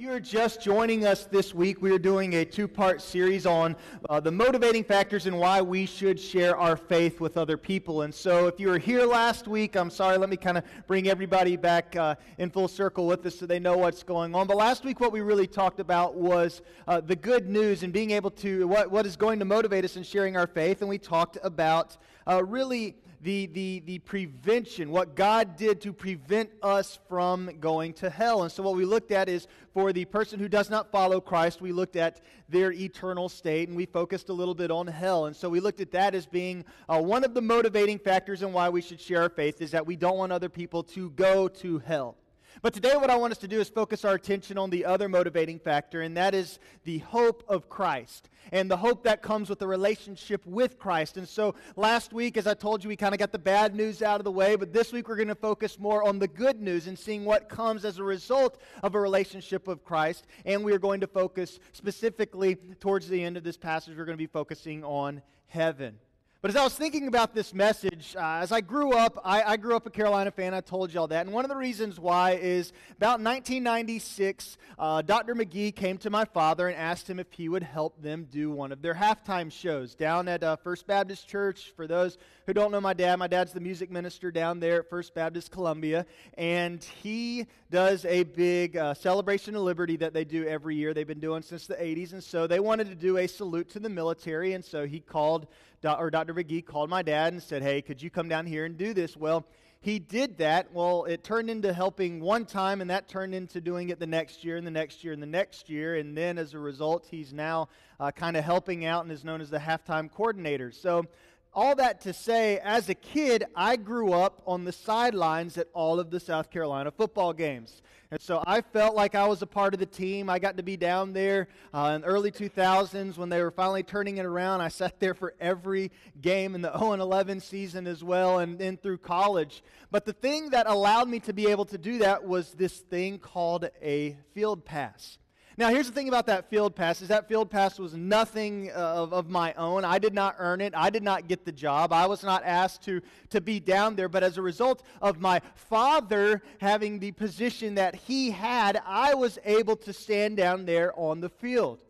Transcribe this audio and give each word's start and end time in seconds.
you're 0.00 0.18
just 0.18 0.62
joining 0.62 1.04
us 1.04 1.26
this 1.26 1.52
week, 1.52 1.82
we 1.82 1.92
are 1.92 1.98
doing 1.98 2.36
a 2.36 2.44
two 2.44 2.66
part 2.66 3.02
series 3.02 3.44
on 3.44 3.76
uh, 4.08 4.18
the 4.18 4.32
motivating 4.32 4.82
factors 4.82 5.26
and 5.26 5.38
why 5.38 5.60
we 5.60 5.84
should 5.84 6.18
share 6.18 6.56
our 6.56 6.74
faith 6.74 7.20
with 7.20 7.36
other 7.36 7.58
people. 7.58 8.00
And 8.00 8.14
so, 8.14 8.46
if 8.46 8.58
you 8.58 8.68
were 8.68 8.78
here 8.78 9.04
last 9.04 9.46
week, 9.46 9.76
I'm 9.76 9.90
sorry, 9.90 10.16
let 10.16 10.30
me 10.30 10.38
kind 10.38 10.56
of 10.56 10.64
bring 10.86 11.08
everybody 11.08 11.54
back 11.54 11.96
uh, 11.96 12.14
in 12.38 12.48
full 12.48 12.66
circle 12.66 13.06
with 13.06 13.26
us 13.26 13.38
so 13.38 13.44
they 13.44 13.58
know 13.58 13.76
what's 13.76 14.02
going 14.02 14.34
on. 14.34 14.46
But 14.46 14.56
last 14.56 14.84
week, 14.84 15.00
what 15.00 15.12
we 15.12 15.20
really 15.20 15.46
talked 15.46 15.80
about 15.80 16.14
was 16.14 16.62
uh, 16.88 17.02
the 17.02 17.16
good 17.16 17.50
news 17.50 17.82
and 17.82 17.92
being 17.92 18.12
able 18.12 18.30
to, 18.30 18.66
what, 18.68 18.90
what 18.90 19.04
is 19.04 19.16
going 19.16 19.38
to 19.40 19.44
motivate 19.44 19.84
us 19.84 19.96
in 19.96 20.02
sharing 20.02 20.34
our 20.34 20.46
faith. 20.46 20.80
And 20.80 20.88
we 20.88 20.96
talked 20.96 21.36
about 21.42 21.98
uh, 22.26 22.42
really 22.42 22.96
the, 23.22 23.46
the, 23.46 23.82
the 23.84 23.98
prevention, 23.98 24.90
what 24.90 25.14
God 25.14 25.56
did 25.56 25.80
to 25.82 25.92
prevent 25.92 26.50
us 26.62 26.98
from 27.08 27.50
going 27.60 27.92
to 27.94 28.08
hell. 28.08 28.42
And 28.42 28.52
so, 28.52 28.62
what 28.62 28.76
we 28.76 28.84
looked 28.84 29.12
at 29.12 29.28
is 29.28 29.46
for 29.74 29.92
the 29.92 30.06
person 30.06 30.38
who 30.38 30.48
does 30.48 30.70
not 30.70 30.90
follow 30.90 31.20
Christ, 31.20 31.60
we 31.60 31.72
looked 31.72 31.96
at 31.96 32.20
their 32.48 32.72
eternal 32.72 33.28
state 33.28 33.68
and 33.68 33.76
we 33.76 33.86
focused 33.86 34.30
a 34.30 34.32
little 34.32 34.54
bit 34.54 34.70
on 34.70 34.86
hell. 34.86 35.26
And 35.26 35.36
so, 35.36 35.50
we 35.50 35.60
looked 35.60 35.80
at 35.80 35.90
that 35.92 36.14
as 36.14 36.26
being 36.26 36.64
uh, 36.88 37.00
one 37.00 37.24
of 37.24 37.34
the 37.34 37.42
motivating 37.42 37.98
factors 37.98 38.42
in 38.42 38.52
why 38.52 38.70
we 38.70 38.80
should 38.80 39.00
share 39.00 39.22
our 39.22 39.28
faith 39.28 39.60
is 39.60 39.70
that 39.72 39.86
we 39.86 39.96
don't 39.96 40.16
want 40.16 40.32
other 40.32 40.48
people 40.48 40.82
to 40.84 41.10
go 41.10 41.48
to 41.48 41.78
hell. 41.80 42.16
But 42.62 42.74
today, 42.74 42.94
what 42.96 43.10
I 43.10 43.16
want 43.16 43.32
us 43.32 43.38
to 43.38 43.48
do 43.48 43.60
is 43.60 43.68
focus 43.68 44.04
our 44.04 44.14
attention 44.14 44.58
on 44.58 44.70
the 44.70 44.84
other 44.84 45.08
motivating 45.08 45.58
factor, 45.58 46.02
and 46.02 46.16
that 46.16 46.34
is 46.34 46.58
the 46.84 46.98
hope 46.98 47.42
of 47.48 47.68
Christ 47.68 48.28
and 48.52 48.70
the 48.70 48.76
hope 48.76 49.04
that 49.04 49.22
comes 49.22 49.48
with 49.48 49.58
the 49.58 49.66
relationship 49.66 50.44
with 50.44 50.78
Christ. 50.78 51.16
And 51.16 51.28
so, 51.28 51.54
last 51.76 52.12
week, 52.12 52.36
as 52.36 52.46
I 52.46 52.54
told 52.54 52.84
you, 52.84 52.88
we 52.88 52.96
kind 52.96 53.14
of 53.14 53.18
got 53.18 53.32
the 53.32 53.38
bad 53.38 53.74
news 53.74 54.02
out 54.02 54.20
of 54.20 54.24
the 54.24 54.32
way, 54.32 54.56
but 54.56 54.72
this 54.72 54.92
week 54.92 55.08
we're 55.08 55.16
going 55.16 55.28
to 55.28 55.34
focus 55.34 55.78
more 55.78 56.06
on 56.06 56.18
the 56.18 56.28
good 56.28 56.60
news 56.60 56.86
and 56.86 56.98
seeing 56.98 57.24
what 57.24 57.48
comes 57.48 57.84
as 57.84 57.98
a 57.98 58.04
result 58.04 58.60
of 58.82 58.94
a 58.94 59.00
relationship 59.00 59.66
with 59.66 59.84
Christ. 59.84 60.26
And 60.44 60.62
we 60.64 60.72
are 60.72 60.78
going 60.78 61.00
to 61.00 61.06
focus 61.06 61.60
specifically 61.72 62.56
towards 62.80 63.08
the 63.08 63.22
end 63.22 63.36
of 63.36 63.44
this 63.44 63.56
passage, 63.56 63.96
we're 63.96 64.04
going 64.04 64.18
to 64.18 64.22
be 64.22 64.26
focusing 64.26 64.84
on 64.84 65.22
heaven. 65.46 65.98
But 66.42 66.52
as 66.52 66.56
I 66.56 66.64
was 66.64 66.74
thinking 66.74 67.06
about 67.06 67.34
this 67.34 67.52
message, 67.52 68.16
uh, 68.16 68.38
as 68.40 68.50
I 68.50 68.62
grew 68.62 68.92
up, 68.92 69.20
I, 69.22 69.42
I, 69.42 69.56
grew 69.58 69.76
up 69.76 69.86
a 69.86 69.90
Carolina 69.90 70.30
fan. 70.30 70.54
I 70.54 70.62
told 70.62 70.90
y'all 70.90 71.06
that. 71.08 71.26
And 71.26 71.34
one 71.34 71.44
of 71.44 71.50
the 71.50 71.56
reasons 71.56 72.00
why 72.00 72.30
is 72.30 72.72
about 72.96 73.20
1996, 73.20 74.56
uh, 74.78 75.02
Dr. 75.02 75.34
McGee 75.34 75.76
came 75.76 75.98
to 75.98 76.08
my 76.08 76.24
father 76.24 76.68
and 76.68 76.78
asked 76.78 77.10
him 77.10 77.20
if 77.20 77.30
he 77.30 77.50
would 77.50 77.62
help 77.62 78.00
them 78.00 78.26
do 78.30 78.50
one 78.50 78.72
of 78.72 78.80
their 78.80 78.94
halftime 78.94 79.52
shows 79.52 79.94
down 79.94 80.28
at 80.28 80.42
uh, 80.42 80.56
First 80.56 80.86
Baptist 80.86 81.28
Church. 81.28 81.74
For 81.76 81.86
those 81.86 82.16
who 82.46 82.54
don't 82.54 82.72
know 82.72 82.80
my 82.80 82.94
dad, 82.94 83.16
my 83.18 83.26
dad's 83.26 83.52
the 83.52 83.60
music 83.60 83.90
minister 83.90 84.30
down 84.30 84.60
there 84.60 84.78
at 84.78 84.88
First 84.88 85.14
Baptist 85.14 85.50
Columbia. 85.50 86.06
And 86.38 86.82
he 86.82 87.48
does 87.70 88.06
a 88.06 88.22
big 88.22 88.78
uh, 88.78 88.94
celebration 88.94 89.56
of 89.56 89.60
liberty 89.60 89.98
that 89.98 90.14
they 90.14 90.24
do 90.24 90.46
every 90.46 90.74
year. 90.74 90.94
They've 90.94 91.06
been 91.06 91.20
doing 91.20 91.42
since 91.42 91.66
the 91.66 91.74
80s. 91.74 92.14
And 92.14 92.24
so 92.24 92.46
they 92.46 92.60
wanted 92.60 92.88
to 92.88 92.94
do 92.94 93.18
a 93.18 93.26
salute 93.26 93.68
to 93.72 93.78
the 93.78 93.90
military. 93.90 94.54
And 94.54 94.64
so 94.64 94.86
he 94.86 95.00
called 95.00 95.46
or 95.84 96.10
Dr. 96.10 96.34
McGee 96.34 96.64
called 96.64 96.90
my 96.90 97.02
dad 97.02 97.32
and 97.32 97.42
said, 97.42 97.62
Hey, 97.62 97.82
could 97.82 98.02
you 98.02 98.10
come 98.10 98.28
down 98.28 98.46
here 98.46 98.64
and 98.64 98.76
do 98.76 98.92
this? 98.94 99.16
Well, 99.16 99.46
he 99.82 99.98
did 99.98 100.36
that. 100.38 100.74
Well, 100.74 101.04
it 101.04 101.24
turned 101.24 101.48
into 101.48 101.72
helping 101.72 102.20
one 102.20 102.44
time, 102.44 102.82
and 102.82 102.90
that 102.90 103.08
turned 103.08 103.34
into 103.34 103.62
doing 103.62 103.88
it 103.88 103.98
the 103.98 104.06
next 104.06 104.44
year, 104.44 104.58
and 104.58 104.66
the 104.66 104.70
next 104.70 105.02
year, 105.02 105.14
and 105.14 105.22
the 105.22 105.26
next 105.26 105.70
year. 105.70 105.96
And 105.96 106.14
then 106.14 106.36
as 106.36 106.52
a 106.52 106.58
result, 106.58 107.06
he's 107.10 107.32
now 107.32 107.68
uh, 107.98 108.10
kind 108.10 108.36
of 108.36 108.44
helping 108.44 108.84
out 108.84 109.04
and 109.04 109.12
is 109.12 109.24
known 109.24 109.40
as 109.40 109.48
the 109.48 109.58
halftime 109.58 110.12
coordinator. 110.12 110.70
So, 110.70 111.06
all 111.52 111.74
that 111.76 112.00
to 112.02 112.12
say, 112.12 112.58
as 112.62 112.88
a 112.88 112.94
kid, 112.94 113.44
I 113.56 113.76
grew 113.76 114.12
up 114.12 114.42
on 114.46 114.64
the 114.64 114.72
sidelines 114.72 115.58
at 115.58 115.68
all 115.72 115.98
of 115.98 116.10
the 116.10 116.20
South 116.20 116.50
Carolina 116.50 116.90
football 116.90 117.32
games. 117.32 117.82
And 118.12 118.20
so 118.20 118.42
I 118.44 118.60
felt 118.60 118.96
like 118.96 119.14
I 119.14 119.28
was 119.28 119.40
a 119.40 119.46
part 119.46 119.72
of 119.72 119.78
the 119.78 119.86
team. 119.86 120.28
I 120.28 120.40
got 120.40 120.56
to 120.56 120.64
be 120.64 120.76
down 120.76 121.12
there 121.12 121.46
uh, 121.72 121.92
in 121.94 122.00
the 122.00 122.08
early 122.08 122.32
2000s 122.32 123.16
when 123.16 123.28
they 123.28 123.40
were 123.40 123.52
finally 123.52 123.84
turning 123.84 124.18
it 124.18 124.26
around. 124.26 124.60
I 124.60 124.68
sat 124.68 124.98
there 124.98 125.14
for 125.14 125.34
every 125.40 125.92
game 126.20 126.56
in 126.56 126.60
the 126.60 126.76
0 126.76 126.94
11 126.94 127.38
season 127.38 127.86
as 127.86 128.02
well, 128.02 128.40
and 128.40 128.58
then 128.58 128.76
through 128.76 128.98
college. 128.98 129.62
But 129.92 130.06
the 130.06 130.12
thing 130.12 130.50
that 130.50 130.66
allowed 130.66 131.08
me 131.08 131.20
to 131.20 131.32
be 131.32 131.46
able 131.46 131.66
to 131.66 131.78
do 131.78 131.98
that 131.98 132.24
was 132.24 132.52
this 132.52 132.78
thing 132.78 133.18
called 133.18 133.70
a 133.80 134.16
field 134.34 134.64
pass. 134.64 135.19
Now, 135.60 135.68
here's 135.68 135.86
the 135.86 135.92
thing 135.92 136.08
about 136.08 136.24
that 136.28 136.48
field 136.48 136.74
pass 136.74 137.02
is 137.02 137.08
that 137.08 137.28
field 137.28 137.50
pass 137.50 137.78
was 137.78 137.92
nothing 137.92 138.70
uh, 138.70 138.78
of, 138.78 139.12
of 139.12 139.28
my 139.28 139.52
own. 139.58 139.84
I 139.84 139.98
did 139.98 140.14
not 140.14 140.36
earn 140.38 140.62
it. 140.62 140.72
I 140.74 140.88
did 140.88 141.02
not 141.02 141.28
get 141.28 141.44
the 141.44 141.52
job. 141.52 141.92
I 141.92 142.06
was 142.06 142.22
not 142.22 142.42
asked 142.46 142.82
to, 142.84 143.02
to 143.28 143.42
be 143.42 143.60
down 143.60 143.94
there. 143.94 144.08
But 144.08 144.22
as 144.22 144.38
a 144.38 144.42
result 144.42 144.82
of 145.02 145.20
my 145.20 145.42
father 145.54 146.42
having 146.62 146.98
the 146.98 147.12
position 147.12 147.74
that 147.74 147.94
he 147.94 148.30
had, 148.30 148.80
I 148.86 149.12
was 149.12 149.38
able 149.44 149.76
to 149.76 149.92
stand 149.92 150.38
down 150.38 150.64
there 150.64 150.98
on 150.98 151.20
the 151.20 151.28
field. 151.28 151.80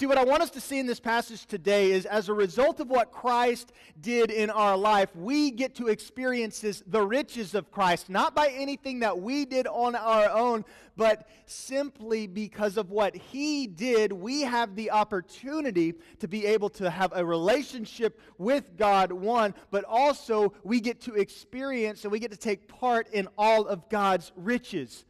See, 0.00 0.06
what 0.06 0.16
I 0.16 0.24
want 0.24 0.40
us 0.42 0.48
to 0.52 0.62
see 0.62 0.78
in 0.78 0.86
this 0.86 0.98
passage 0.98 1.44
today 1.44 1.92
is 1.92 2.06
as 2.06 2.30
a 2.30 2.32
result 2.32 2.80
of 2.80 2.88
what 2.88 3.12
Christ 3.12 3.70
did 4.00 4.30
in 4.30 4.48
our 4.48 4.74
life, 4.74 5.14
we 5.14 5.50
get 5.50 5.74
to 5.74 5.88
experience 5.88 6.60
this, 6.60 6.82
the 6.86 7.02
riches 7.02 7.54
of 7.54 7.70
Christ, 7.70 8.08
not 8.08 8.34
by 8.34 8.48
anything 8.48 9.00
that 9.00 9.20
we 9.20 9.44
did 9.44 9.66
on 9.66 9.94
our 9.94 10.30
own, 10.30 10.64
but 10.96 11.28
simply 11.44 12.26
because 12.26 12.78
of 12.78 12.90
what 12.90 13.14
He 13.14 13.66
did, 13.66 14.10
we 14.10 14.40
have 14.40 14.74
the 14.74 14.90
opportunity 14.90 15.92
to 16.20 16.26
be 16.26 16.46
able 16.46 16.70
to 16.70 16.88
have 16.88 17.12
a 17.14 17.22
relationship 17.22 18.18
with 18.38 18.78
God, 18.78 19.12
one, 19.12 19.52
but 19.70 19.84
also 19.84 20.54
we 20.64 20.80
get 20.80 21.02
to 21.02 21.16
experience 21.16 22.04
and 22.04 22.10
we 22.10 22.20
get 22.20 22.30
to 22.30 22.38
take 22.38 22.68
part 22.68 23.06
in 23.10 23.28
all 23.36 23.66
of 23.66 23.86
God's 23.90 24.32
riches. 24.34 25.04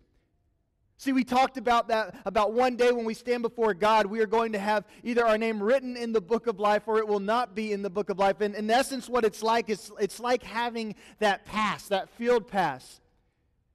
See, 1.00 1.14
we 1.14 1.24
talked 1.24 1.56
about 1.56 1.88
that, 1.88 2.14
about 2.26 2.52
one 2.52 2.76
day 2.76 2.92
when 2.92 3.06
we 3.06 3.14
stand 3.14 3.40
before 3.40 3.72
God, 3.72 4.04
we 4.04 4.20
are 4.20 4.26
going 4.26 4.52
to 4.52 4.58
have 4.58 4.84
either 5.02 5.24
our 5.24 5.38
name 5.38 5.62
written 5.62 5.96
in 5.96 6.12
the 6.12 6.20
book 6.20 6.46
of 6.46 6.60
life 6.60 6.82
or 6.86 6.98
it 6.98 7.08
will 7.08 7.20
not 7.20 7.54
be 7.54 7.72
in 7.72 7.80
the 7.80 7.88
book 7.88 8.10
of 8.10 8.18
life. 8.18 8.42
And 8.42 8.54
in 8.54 8.70
essence, 8.70 9.08
what 9.08 9.24
it's 9.24 9.42
like 9.42 9.70
is 9.70 9.90
it's 9.98 10.20
like 10.20 10.42
having 10.42 10.94
that 11.18 11.46
pass, 11.46 11.88
that 11.88 12.10
field 12.10 12.48
pass. 12.48 13.00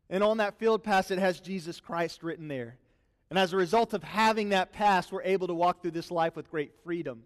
And 0.07 0.23
on 0.23 0.37
that 0.37 0.59
field 0.59 0.83
pass, 0.83 1.09
it 1.09 1.17
has 1.17 1.39
Jesus 1.39 1.79
Christ 1.79 2.21
written 2.21 2.47
there. 2.47 2.77
And 3.31 3.39
as 3.39 3.53
a 3.53 3.57
result 3.57 3.95
of 3.95 4.03
having 4.03 4.49
that 4.49 4.71
pass, 4.71 5.11
we're 5.11 5.23
able 5.23 5.47
to 5.47 5.55
walk 5.55 5.81
through 5.81 5.91
this 5.91 6.11
life 6.11 6.35
with 6.35 6.51
great 6.51 6.73
freedom. 6.83 7.23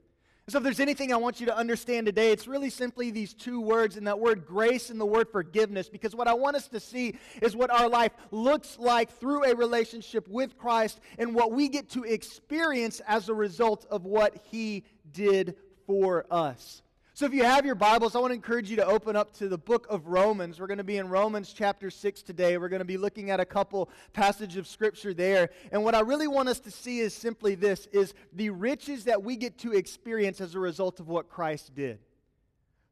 So, 0.49 0.57
if 0.57 0.63
there's 0.63 0.79
anything 0.79 1.13
I 1.13 1.17
want 1.17 1.39
you 1.39 1.45
to 1.45 1.55
understand 1.55 2.07
today, 2.07 2.31
it's 2.31 2.47
really 2.47 2.71
simply 2.71 3.11
these 3.11 3.35
two 3.35 3.61
words, 3.61 3.97
and 3.97 4.07
that 4.07 4.19
word 4.19 4.47
grace 4.47 4.89
and 4.89 4.99
the 4.99 5.05
word 5.05 5.29
forgiveness. 5.29 5.89
Because 5.89 6.15
what 6.15 6.27
I 6.27 6.33
want 6.33 6.55
us 6.55 6.67
to 6.69 6.79
see 6.79 7.19
is 7.39 7.55
what 7.55 7.69
our 7.69 7.87
life 7.87 8.13
looks 8.31 8.79
like 8.79 9.11
through 9.19 9.43
a 9.43 9.55
relationship 9.55 10.27
with 10.27 10.57
Christ 10.57 10.99
and 11.19 11.35
what 11.35 11.51
we 11.51 11.69
get 11.69 11.89
to 11.91 12.03
experience 12.03 12.99
as 13.07 13.29
a 13.29 13.33
result 13.33 13.85
of 13.91 14.05
what 14.05 14.41
He 14.49 14.85
did 15.11 15.55
for 15.85 16.25
us. 16.31 16.81
So, 17.19 17.25
if 17.25 17.33
you 17.33 17.43
have 17.43 17.65
your 17.65 17.75
Bibles, 17.75 18.15
I 18.15 18.19
want 18.19 18.31
to 18.31 18.35
encourage 18.35 18.69
you 18.69 18.77
to 18.77 18.85
open 18.85 19.17
up 19.17 19.33
to 19.39 19.49
the 19.49 19.57
book 19.57 19.85
of 19.89 20.07
Romans. 20.07 20.57
We're 20.57 20.67
going 20.67 20.77
to 20.77 20.85
be 20.85 20.95
in 20.95 21.09
Romans 21.09 21.51
chapter 21.51 21.89
6 21.91 22.21
today. 22.21 22.57
We're 22.57 22.69
going 22.69 22.79
to 22.79 22.85
be 22.85 22.95
looking 22.95 23.29
at 23.29 23.41
a 23.41 23.45
couple 23.45 23.89
passages 24.13 24.55
of 24.55 24.65
scripture 24.65 25.13
there. 25.13 25.49
And 25.73 25.83
what 25.83 25.95
I 25.95 25.99
really 25.99 26.29
want 26.29 26.47
us 26.47 26.61
to 26.61 26.71
see 26.71 26.99
is 26.99 27.13
simply 27.13 27.55
this 27.55 27.87
is 27.87 28.13
the 28.31 28.51
riches 28.51 29.03
that 29.03 29.21
we 29.21 29.35
get 29.35 29.57
to 29.57 29.73
experience 29.73 30.39
as 30.39 30.55
a 30.55 30.59
result 30.59 31.01
of 31.01 31.09
what 31.09 31.27
Christ 31.27 31.75
did. 31.75 31.99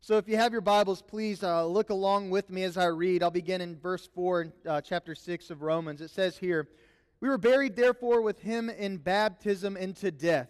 So, 0.02 0.18
if 0.18 0.28
you 0.28 0.36
have 0.36 0.52
your 0.52 0.60
Bibles, 0.60 1.02
please 1.02 1.42
uh, 1.42 1.66
look 1.66 1.90
along 1.90 2.30
with 2.30 2.50
me 2.50 2.64
as 2.64 2.76
I 2.76 2.88
read. 2.88 3.24
I'll 3.24 3.32
begin 3.32 3.62
in 3.62 3.78
verse 3.78 4.10
4 4.14 4.42
in 4.42 4.54
uh, 4.68 4.82
chapter 4.82 5.16
6 5.16 5.52
of 5.52 5.62
Romans. 5.62 6.02
It 6.02 6.10
says 6.10 6.38
here, 6.38 6.68
We 7.22 7.30
were 7.30 7.38
buried, 7.38 7.78
therefore, 7.78 8.22
with 8.22 8.42
him 8.42 8.70
in 8.70 8.98
baptism 8.98 9.78
into 9.78 10.12
death 10.12 10.50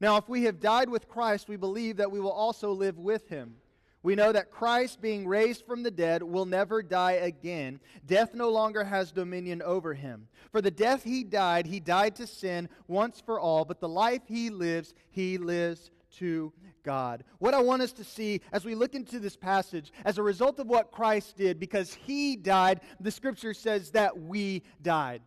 Now, 0.00 0.16
if 0.16 0.28
we 0.28 0.44
have 0.44 0.60
died 0.60 0.88
with 0.88 1.08
Christ, 1.08 1.48
we 1.48 1.56
believe 1.56 1.96
that 1.96 2.12
we 2.12 2.20
will 2.20 2.32
also 2.32 2.72
live 2.72 2.98
with 2.98 3.28
him. 3.28 3.56
We 4.02 4.14
know 4.14 4.30
that 4.30 4.52
Christ, 4.52 5.00
being 5.00 5.26
raised 5.26 5.66
from 5.66 5.82
the 5.82 5.90
dead, 5.90 6.22
will 6.22 6.46
never 6.46 6.82
die 6.82 7.12
again. 7.12 7.80
Death 8.06 8.32
no 8.32 8.48
longer 8.48 8.84
has 8.84 9.10
dominion 9.10 9.60
over 9.60 9.92
him. 9.92 10.28
For 10.52 10.60
the 10.60 10.70
death 10.70 11.02
he 11.02 11.24
died, 11.24 11.66
he 11.66 11.80
died 11.80 12.14
to 12.16 12.26
sin 12.26 12.68
once 12.86 13.20
for 13.20 13.40
all, 13.40 13.64
but 13.64 13.80
the 13.80 13.88
life 13.88 14.22
he 14.26 14.50
lives, 14.50 14.94
he 15.10 15.36
lives 15.36 15.90
to 16.18 16.52
God. 16.84 17.24
What 17.38 17.54
I 17.54 17.60
want 17.60 17.82
us 17.82 17.92
to 17.92 18.04
see 18.04 18.40
as 18.52 18.64
we 18.64 18.76
look 18.76 18.94
into 18.94 19.18
this 19.18 19.36
passage, 19.36 19.92
as 20.04 20.16
a 20.16 20.22
result 20.22 20.60
of 20.60 20.68
what 20.68 20.92
Christ 20.92 21.36
did, 21.36 21.58
because 21.58 21.92
he 21.92 22.36
died, 22.36 22.80
the 23.00 23.10
scripture 23.10 23.52
says 23.52 23.90
that 23.90 24.18
we 24.18 24.62
died. 24.80 25.22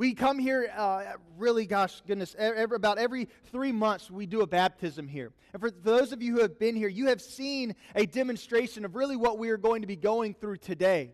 We 0.00 0.14
come 0.14 0.38
here, 0.38 0.72
uh, 0.74 1.02
really, 1.36 1.66
gosh, 1.66 2.00
goodness, 2.06 2.34
every, 2.38 2.74
about 2.74 2.96
every 2.96 3.28
three 3.52 3.70
months 3.70 4.10
we 4.10 4.24
do 4.24 4.40
a 4.40 4.46
baptism 4.46 5.06
here. 5.06 5.30
And 5.52 5.60
for 5.60 5.70
those 5.70 6.12
of 6.12 6.22
you 6.22 6.36
who 6.36 6.40
have 6.40 6.58
been 6.58 6.74
here, 6.74 6.88
you 6.88 7.08
have 7.08 7.20
seen 7.20 7.74
a 7.94 8.06
demonstration 8.06 8.86
of 8.86 8.94
really 8.94 9.16
what 9.16 9.36
we 9.36 9.50
are 9.50 9.58
going 9.58 9.82
to 9.82 9.86
be 9.86 9.96
going 9.96 10.32
through 10.32 10.56
today. 10.56 11.12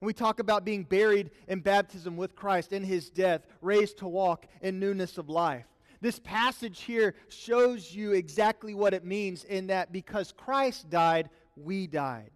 And 0.00 0.06
we 0.06 0.12
talk 0.12 0.38
about 0.38 0.64
being 0.64 0.84
buried 0.84 1.32
in 1.48 1.58
baptism 1.58 2.16
with 2.16 2.36
Christ 2.36 2.72
in 2.72 2.84
his 2.84 3.10
death, 3.10 3.44
raised 3.60 3.98
to 3.98 4.06
walk 4.06 4.46
in 4.62 4.78
newness 4.78 5.18
of 5.18 5.28
life. 5.28 5.66
This 6.00 6.20
passage 6.20 6.82
here 6.82 7.16
shows 7.28 7.92
you 7.92 8.12
exactly 8.12 8.72
what 8.72 8.94
it 8.94 9.04
means 9.04 9.42
in 9.42 9.66
that 9.66 9.90
because 9.90 10.30
Christ 10.30 10.88
died, 10.90 11.28
we 11.56 11.88
died. 11.88 12.30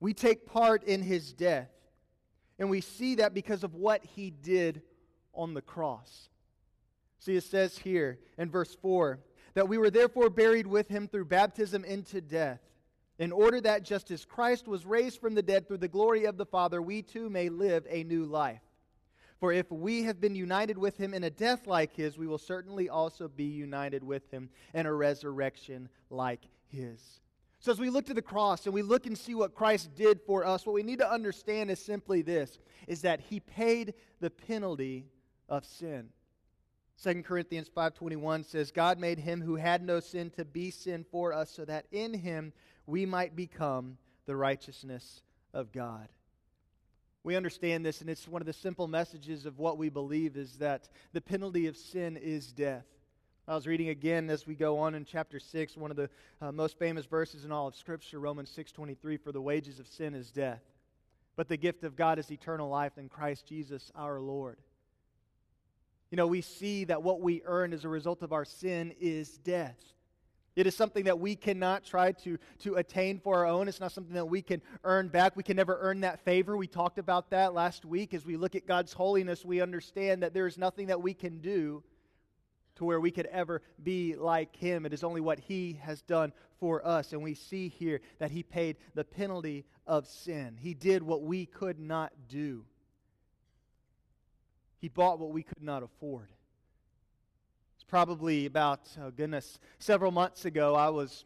We 0.00 0.14
take 0.14 0.46
part 0.46 0.82
in 0.84 1.02
his 1.02 1.34
death. 1.34 1.68
And 2.58 2.70
we 2.70 2.80
see 2.80 3.16
that 3.16 3.34
because 3.34 3.64
of 3.64 3.74
what 3.74 4.02
he 4.02 4.30
did 4.30 4.80
on 5.34 5.54
the 5.54 5.62
cross. 5.62 6.28
See, 7.18 7.36
it 7.36 7.44
says 7.44 7.78
here 7.78 8.18
in 8.38 8.50
verse 8.50 8.74
4 8.80 9.20
that 9.54 9.68
we 9.68 9.78
were 9.78 9.90
therefore 9.90 10.30
buried 10.30 10.66
with 10.66 10.88
him 10.88 11.08
through 11.08 11.24
baptism 11.26 11.84
into 11.84 12.20
death, 12.20 12.60
in 13.18 13.32
order 13.32 13.60
that 13.60 13.84
just 13.84 14.10
as 14.10 14.24
Christ 14.24 14.66
was 14.66 14.86
raised 14.86 15.20
from 15.20 15.34
the 15.34 15.42
dead 15.42 15.68
through 15.68 15.78
the 15.78 15.88
glory 15.88 16.24
of 16.24 16.38
the 16.38 16.46
Father, 16.46 16.80
we 16.80 17.02
too 17.02 17.28
may 17.28 17.48
live 17.48 17.86
a 17.90 18.04
new 18.04 18.24
life. 18.24 18.62
For 19.40 19.52
if 19.52 19.70
we 19.70 20.04
have 20.04 20.20
been 20.20 20.34
united 20.34 20.78
with 20.78 20.96
him 20.98 21.14
in 21.14 21.24
a 21.24 21.30
death 21.30 21.66
like 21.66 21.94
his, 21.94 22.16
we 22.16 22.26
will 22.26 22.38
certainly 22.38 22.88
also 22.88 23.26
be 23.26 23.44
united 23.44 24.04
with 24.04 24.30
him 24.30 24.50
in 24.74 24.86
a 24.86 24.92
resurrection 24.92 25.88
like 26.10 26.46
his. 26.68 27.20
So, 27.58 27.72
as 27.72 27.78
we 27.78 27.90
look 27.90 28.06
to 28.06 28.14
the 28.14 28.22
cross 28.22 28.64
and 28.64 28.74
we 28.74 28.82
look 28.82 29.06
and 29.06 29.16
see 29.16 29.34
what 29.34 29.54
Christ 29.54 29.94
did 29.94 30.20
for 30.22 30.46
us, 30.46 30.64
what 30.64 30.74
we 30.74 30.82
need 30.82 30.98
to 31.00 31.10
understand 31.10 31.70
is 31.70 31.78
simply 31.78 32.22
this 32.22 32.58
is 32.86 33.02
that 33.02 33.20
he 33.20 33.40
paid 33.40 33.94
the 34.20 34.30
penalty 34.30 35.06
of 35.50 35.66
sin. 35.66 36.08
2 37.02 37.22
Corinthians 37.22 37.68
5:21 37.68 38.44
says 38.44 38.70
God 38.70 38.98
made 38.98 39.18
him 39.18 39.40
who 39.40 39.56
had 39.56 39.82
no 39.82 40.00
sin 40.00 40.30
to 40.30 40.44
be 40.44 40.70
sin 40.70 41.04
for 41.10 41.32
us 41.32 41.50
so 41.50 41.64
that 41.64 41.86
in 41.90 42.14
him 42.14 42.52
we 42.86 43.04
might 43.04 43.34
become 43.34 43.98
the 44.26 44.36
righteousness 44.36 45.22
of 45.52 45.72
God. 45.72 46.08
We 47.22 47.36
understand 47.36 47.84
this 47.84 48.00
and 48.00 48.08
it's 48.08 48.28
one 48.28 48.42
of 48.42 48.46
the 48.46 48.52
simple 48.52 48.86
messages 48.86 49.46
of 49.46 49.58
what 49.58 49.78
we 49.78 49.88
believe 49.88 50.36
is 50.36 50.58
that 50.58 50.88
the 51.12 51.20
penalty 51.20 51.66
of 51.66 51.76
sin 51.76 52.16
is 52.16 52.52
death. 52.52 52.86
I 53.48 53.54
was 53.54 53.66
reading 53.66 53.88
again 53.88 54.30
as 54.30 54.46
we 54.46 54.54
go 54.54 54.78
on 54.78 54.94
in 54.94 55.04
chapter 55.04 55.40
6 55.40 55.76
one 55.76 55.90
of 55.90 55.96
the 55.96 56.10
uh, 56.40 56.52
most 56.52 56.78
famous 56.78 57.06
verses 57.06 57.44
in 57.44 57.50
all 57.50 57.66
of 57.66 57.74
scripture 57.74 58.20
Romans 58.20 58.50
6:23 58.56 59.18
for 59.18 59.32
the 59.32 59.40
wages 59.40 59.80
of 59.80 59.88
sin 59.88 60.14
is 60.14 60.30
death 60.30 60.62
but 61.34 61.48
the 61.48 61.56
gift 61.56 61.84
of 61.84 61.96
God 61.96 62.18
is 62.18 62.30
eternal 62.30 62.68
life 62.68 62.98
in 62.98 63.08
Christ 63.08 63.46
Jesus 63.46 63.90
our 63.94 64.20
Lord. 64.20 64.58
You 66.10 66.16
know, 66.16 66.26
we 66.26 66.40
see 66.40 66.84
that 66.84 67.02
what 67.02 67.20
we 67.20 67.42
earn 67.44 67.72
as 67.72 67.84
a 67.84 67.88
result 67.88 68.22
of 68.22 68.32
our 68.32 68.44
sin 68.44 68.92
is 69.00 69.38
death. 69.38 69.78
It 70.56 70.66
is 70.66 70.74
something 70.74 71.04
that 71.04 71.20
we 71.20 71.36
cannot 71.36 71.84
try 71.84 72.10
to, 72.12 72.36
to 72.60 72.74
attain 72.74 73.20
for 73.20 73.36
our 73.36 73.46
own. 73.46 73.68
It's 73.68 73.80
not 73.80 73.92
something 73.92 74.14
that 74.14 74.26
we 74.26 74.42
can 74.42 74.60
earn 74.82 75.08
back. 75.08 75.36
We 75.36 75.44
can 75.44 75.56
never 75.56 75.78
earn 75.80 76.00
that 76.00 76.24
favor. 76.24 76.56
We 76.56 76.66
talked 76.66 76.98
about 76.98 77.30
that 77.30 77.54
last 77.54 77.84
week. 77.84 78.14
As 78.14 78.26
we 78.26 78.36
look 78.36 78.56
at 78.56 78.66
God's 78.66 78.92
holiness, 78.92 79.44
we 79.44 79.60
understand 79.60 80.22
that 80.24 80.34
there 80.34 80.48
is 80.48 80.58
nothing 80.58 80.88
that 80.88 81.00
we 81.00 81.14
can 81.14 81.38
do 81.38 81.84
to 82.76 82.84
where 82.84 82.98
we 82.98 83.12
could 83.12 83.26
ever 83.26 83.62
be 83.82 84.16
like 84.16 84.56
Him. 84.56 84.84
It 84.86 84.92
is 84.92 85.04
only 85.04 85.20
what 85.20 85.38
He 85.38 85.78
has 85.82 86.02
done 86.02 86.32
for 86.58 86.84
us. 86.84 87.12
And 87.12 87.22
we 87.22 87.34
see 87.34 87.68
here 87.68 88.00
that 88.18 88.32
He 88.32 88.42
paid 88.42 88.76
the 88.94 89.04
penalty 89.04 89.64
of 89.86 90.08
sin, 90.08 90.56
He 90.58 90.74
did 90.74 91.02
what 91.02 91.22
we 91.22 91.46
could 91.46 91.78
not 91.78 92.12
do. 92.28 92.64
He 94.80 94.88
bought 94.88 95.18
what 95.18 95.30
we 95.30 95.42
could 95.42 95.62
not 95.62 95.82
afford. 95.82 96.28
It's 97.76 97.84
probably 97.84 98.46
about, 98.46 98.80
oh 99.00 99.10
goodness, 99.10 99.58
several 99.78 100.10
months 100.10 100.44
ago, 100.44 100.74
I 100.74 100.88
was 100.88 101.24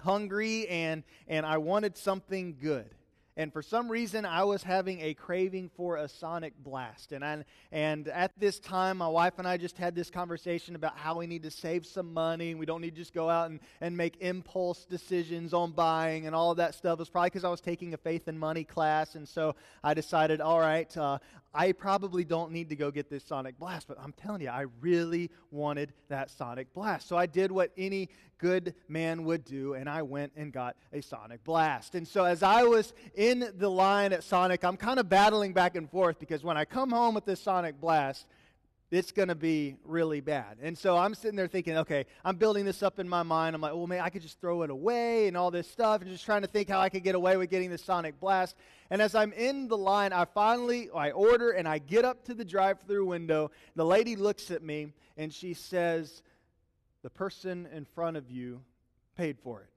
hungry 0.00 0.66
and, 0.68 1.04
and 1.28 1.46
I 1.46 1.58
wanted 1.58 1.96
something 1.96 2.56
good. 2.60 2.90
And 3.36 3.50
for 3.52 3.62
some 3.62 3.90
reason, 3.90 4.26
I 4.26 4.44
was 4.44 4.62
having 4.62 5.00
a 5.00 5.14
craving 5.14 5.70
for 5.74 5.96
a 5.96 6.06
Sonic 6.06 6.52
Blast. 6.62 7.12
And, 7.12 7.24
I, 7.24 7.44
and 7.70 8.08
at 8.08 8.38
this 8.38 8.58
time, 8.58 8.98
my 8.98 9.08
wife 9.08 9.34
and 9.38 9.48
I 9.48 9.56
just 9.56 9.78
had 9.78 9.94
this 9.94 10.10
conversation 10.10 10.76
about 10.76 10.98
how 10.98 11.18
we 11.18 11.26
need 11.26 11.42
to 11.44 11.50
save 11.50 11.86
some 11.86 12.12
money. 12.12 12.54
We 12.54 12.66
don't 12.66 12.82
need 12.82 12.94
to 12.94 13.00
just 13.00 13.14
go 13.14 13.30
out 13.30 13.50
and, 13.50 13.60
and 13.80 13.96
make 13.96 14.18
impulse 14.20 14.84
decisions 14.84 15.54
on 15.54 15.72
buying 15.72 16.26
and 16.26 16.36
all 16.36 16.50
of 16.50 16.58
that 16.58 16.74
stuff. 16.74 16.94
It 16.94 16.98
was 16.98 17.08
probably 17.08 17.30
because 17.30 17.44
I 17.44 17.48
was 17.48 17.62
taking 17.62 17.94
a 17.94 17.96
faith 17.96 18.28
and 18.28 18.38
money 18.38 18.64
class. 18.64 19.14
And 19.14 19.26
so 19.26 19.54
I 19.82 19.94
decided, 19.94 20.42
all 20.42 20.60
right, 20.60 20.94
uh, 20.96 21.18
I 21.54 21.72
probably 21.72 22.24
don't 22.24 22.52
need 22.52 22.68
to 22.68 22.76
go 22.76 22.90
get 22.90 23.10
this 23.10 23.24
Sonic 23.24 23.58
Blast, 23.58 23.86
but 23.88 23.98
I'm 24.00 24.12
telling 24.12 24.40
you, 24.42 24.48
I 24.48 24.66
really 24.80 25.30
wanted 25.50 25.92
that 26.08 26.30
Sonic 26.30 26.72
Blast. 26.72 27.08
So 27.08 27.16
I 27.16 27.26
did 27.26 27.52
what 27.52 27.72
any 27.76 28.08
good 28.42 28.74
man 28.88 29.22
would 29.22 29.44
do, 29.44 29.74
and 29.74 29.88
I 29.88 30.02
went 30.02 30.32
and 30.36 30.52
got 30.52 30.76
a 30.92 31.00
Sonic 31.00 31.44
Blast. 31.44 31.94
And 31.94 32.06
so 32.06 32.24
as 32.24 32.42
I 32.42 32.64
was 32.64 32.92
in 33.14 33.52
the 33.56 33.70
line 33.70 34.12
at 34.12 34.24
Sonic, 34.24 34.64
I'm 34.64 34.76
kind 34.76 34.98
of 34.98 35.08
battling 35.08 35.52
back 35.52 35.76
and 35.76 35.88
forth 35.88 36.18
because 36.18 36.42
when 36.42 36.56
I 36.56 36.64
come 36.64 36.90
home 36.90 37.14
with 37.14 37.24
this 37.24 37.40
Sonic 37.40 37.80
Blast, 37.80 38.26
it's 38.90 39.12
going 39.12 39.28
to 39.28 39.36
be 39.36 39.76
really 39.84 40.20
bad. 40.20 40.58
And 40.60 40.76
so 40.76 40.98
I'm 40.98 41.14
sitting 41.14 41.36
there 41.36 41.46
thinking, 41.46 41.78
okay, 41.78 42.04
I'm 42.24 42.34
building 42.36 42.64
this 42.64 42.82
up 42.82 42.98
in 42.98 43.08
my 43.08 43.22
mind. 43.22 43.54
I'm 43.54 43.62
like, 43.62 43.72
well, 43.72 43.86
man, 43.86 44.00
I 44.00 44.10
could 44.10 44.22
just 44.22 44.40
throw 44.40 44.62
it 44.62 44.70
away 44.70 45.28
and 45.28 45.36
all 45.36 45.52
this 45.52 45.70
stuff, 45.70 46.02
and 46.02 46.10
just 46.10 46.24
trying 46.24 46.42
to 46.42 46.48
think 46.48 46.68
how 46.68 46.80
I 46.80 46.88
could 46.88 47.04
get 47.04 47.14
away 47.14 47.36
with 47.36 47.48
getting 47.48 47.70
the 47.70 47.78
Sonic 47.78 48.18
Blast. 48.18 48.56
And 48.90 49.00
as 49.00 49.14
I'm 49.14 49.32
in 49.32 49.68
the 49.68 49.78
line, 49.78 50.12
I 50.12 50.24
finally, 50.24 50.90
I 50.94 51.12
order 51.12 51.52
and 51.52 51.66
I 51.68 51.78
get 51.78 52.04
up 52.04 52.24
to 52.24 52.34
the 52.34 52.44
drive 52.44 52.80
through 52.80 53.06
window. 53.06 53.52
The 53.76 53.86
lady 53.86 54.16
looks 54.16 54.50
at 54.50 54.62
me 54.62 54.88
and 55.16 55.32
she 55.32 55.54
says, 55.54 56.22
the 57.02 57.10
person 57.10 57.68
in 57.74 57.84
front 57.84 58.16
of 58.16 58.30
you 58.30 58.62
paid 59.16 59.38
for 59.42 59.60
it. 59.60 59.68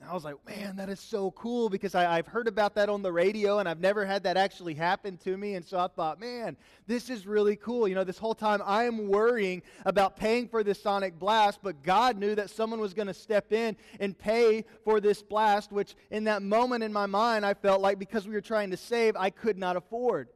And 0.00 0.08
I 0.08 0.14
was 0.14 0.22
like, 0.22 0.36
man, 0.46 0.76
that 0.76 0.88
is 0.88 1.00
so 1.00 1.32
cool 1.32 1.68
because 1.68 1.96
I, 1.96 2.16
have 2.16 2.28
heard 2.28 2.46
about 2.46 2.76
that 2.76 2.88
on 2.88 3.02
the 3.02 3.10
radio 3.10 3.58
and 3.58 3.68
I've 3.68 3.80
never 3.80 4.06
had 4.06 4.22
that 4.22 4.36
actually 4.36 4.74
happen 4.74 5.16
to 5.24 5.36
me. 5.36 5.54
And 5.54 5.66
so 5.66 5.76
I 5.76 5.88
thought, 5.88 6.20
man, 6.20 6.56
this 6.86 7.10
is 7.10 7.26
really 7.26 7.56
cool. 7.56 7.88
You 7.88 7.96
know, 7.96 8.04
this 8.04 8.18
whole 8.18 8.34
time 8.34 8.62
I 8.64 8.84
am 8.84 9.08
worrying 9.08 9.60
about 9.84 10.16
paying 10.16 10.46
for 10.46 10.62
this 10.62 10.80
sonic 10.80 11.18
blast, 11.18 11.58
but 11.64 11.82
God 11.82 12.16
knew 12.16 12.36
that 12.36 12.48
someone 12.48 12.78
was 12.78 12.94
going 12.94 13.08
to 13.08 13.14
step 13.14 13.52
in 13.52 13.76
and 13.98 14.16
pay 14.16 14.64
for 14.84 15.00
this 15.00 15.20
blast, 15.20 15.72
which 15.72 15.96
in 16.12 16.24
that 16.24 16.42
moment 16.42 16.84
in 16.84 16.92
my 16.92 17.06
mind, 17.06 17.44
I 17.44 17.54
felt 17.54 17.80
like 17.80 17.98
because 17.98 18.28
we 18.28 18.34
were 18.34 18.40
trying 18.40 18.70
to 18.70 18.76
save, 18.76 19.16
I 19.16 19.30
could 19.30 19.58
not 19.58 19.76
afford. 19.76 20.28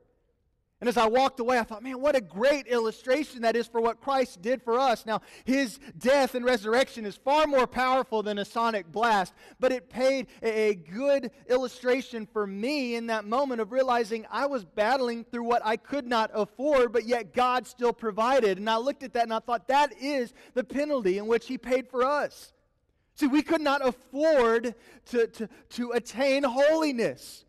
And 0.82 0.88
as 0.88 0.96
I 0.96 1.06
walked 1.06 1.38
away, 1.38 1.60
I 1.60 1.62
thought, 1.62 1.84
man, 1.84 2.00
what 2.00 2.16
a 2.16 2.20
great 2.20 2.66
illustration 2.66 3.42
that 3.42 3.54
is 3.54 3.68
for 3.68 3.80
what 3.80 4.00
Christ 4.00 4.42
did 4.42 4.60
for 4.64 4.80
us. 4.80 5.06
Now, 5.06 5.20
his 5.44 5.78
death 5.96 6.34
and 6.34 6.44
resurrection 6.44 7.06
is 7.06 7.14
far 7.14 7.46
more 7.46 7.68
powerful 7.68 8.20
than 8.24 8.38
a 8.38 8.44
sonic 8.44 8.90
blast, 8.90 9.32
but 9.60 9.70
it 9.70 9.88
paid 9.88 10.26
a 10.42 10.74
good 10.74 11.30
illustration 11.48 12.26
for 12.26 12.48
me 12.48 12.96
in 12.96 13.06
that 13.06 13.24
moment 13.24 13.60
of 13.60 13.70
realizing 13.70 14.26
I 14.28 14.46
was 14.46 14.64
battling 14.64 15.22
through 15.22 15.44
what 15.44 15.62
I 15.64 15.76
could 15.76 16.08
not 16.08 16.32
afford, 16.34 16.92
but 16.92 17.06
yet 17.06 17.32
God 17.32 17.64
still 17.68 17.92
provided. 17.92 18.58
And 18.58 18.68
I 18.68 18.78
looked 18.78 19.04
at 19.04 19.12
that 19.12 19.22
and 19.22 19.32
I 19.32 19.38
thought, 19.38 19.68
that 19.68 19.94
is 20.00 20.34
the 20.54 20.64
penalty 20.64 21.18
in 21.18 21.28
which 21.28 21.46
he 21.46 21.58
paid 21.58 21.86
for 21.86 22.04
us. 22.04 22.52
See, 23.14 23.28
we 23.28 23.42
could 23.42 23.60
not 23.60 23.86
afford 23.86 24.74
to, 25.10 25.28
to, 25.28 25.48
to 25.70 25.92
attain 25.92 26.42
holiness. 26.42 27.44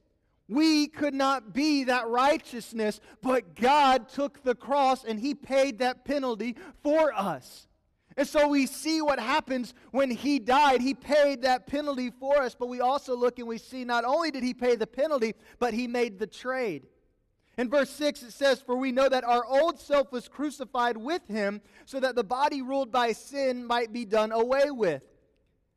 We 0.49 0.87
could 0.87 1.13
not 1.13 1.53
be 1.53 1.85
that 1.85 2.07
righteousness, 2.07 2.99
but 3.21 3.55
God 3.55 4.09
took 4.09 4.43
the 4.43 4.55
cross 4.55 5.05
and 5.05 5.19
He 5.19 5.33
paid 5.33 5.79
that 5.79 6.03
penalty 6.03 6.57
for 6.81 7.13
us. 7.13 7.67
And 8.15 8.27
so 8.27 8.47
we 8.47 8.67
see 8.67 9.01
what 9.01 9.19
happens 9.19 9.73
when 9.91 10.11
He 10.11 10.39
died. 10.39 10.81
He 10.81 10.93
paid 10.93 11.43
that 11.43 11.65
penalty 11.65 12.11
for 12.11 12.41
us, 12.41 12.55
but 12.55 12.67
we 12.67 12.81
also 12.81 13.15
look 13.15 13.39
and 13.39 13.47
we 13.47 13.57
see 13.57 13.85
not 13.85 14.03
only 14.03 14.31
did 14.31 14.43
He 14.43 14.53
pay 14.53 14.75
the 14.75 14.85
penalty, 14.85 15.33
but 15.59 15.73
He 15.73 15.87
made 15.87 16.19
the 16.19 16.27
trade. 16.27 16.83
In 17.57 17.69
verse 17.69 17.89
6, 17.91 18.23
it 18.23 18.33
says, 18.33 18.61
For 18.61 18.75
we 18.75 18.91
know 18.91 19.07
that 19.07 19.23
our 19.23 19.45
old 19.45 19.79
self 19.79 20.11
was 20.11 20.27
crucified 20.27 20.97
with 20.97 21.25
Him, 21.27 21.61
so 21.85 21.99
that 21.99 22.15
the 22.15 22.23
body 22.23 22.61
ruled 22.61 22.91
by 22.91 23.13
sin 23.13 23.65
might 23.65 23.93
be 23.93 24.05
done 24.05 24.31
away 24.31 24.71
with 24.71 25.03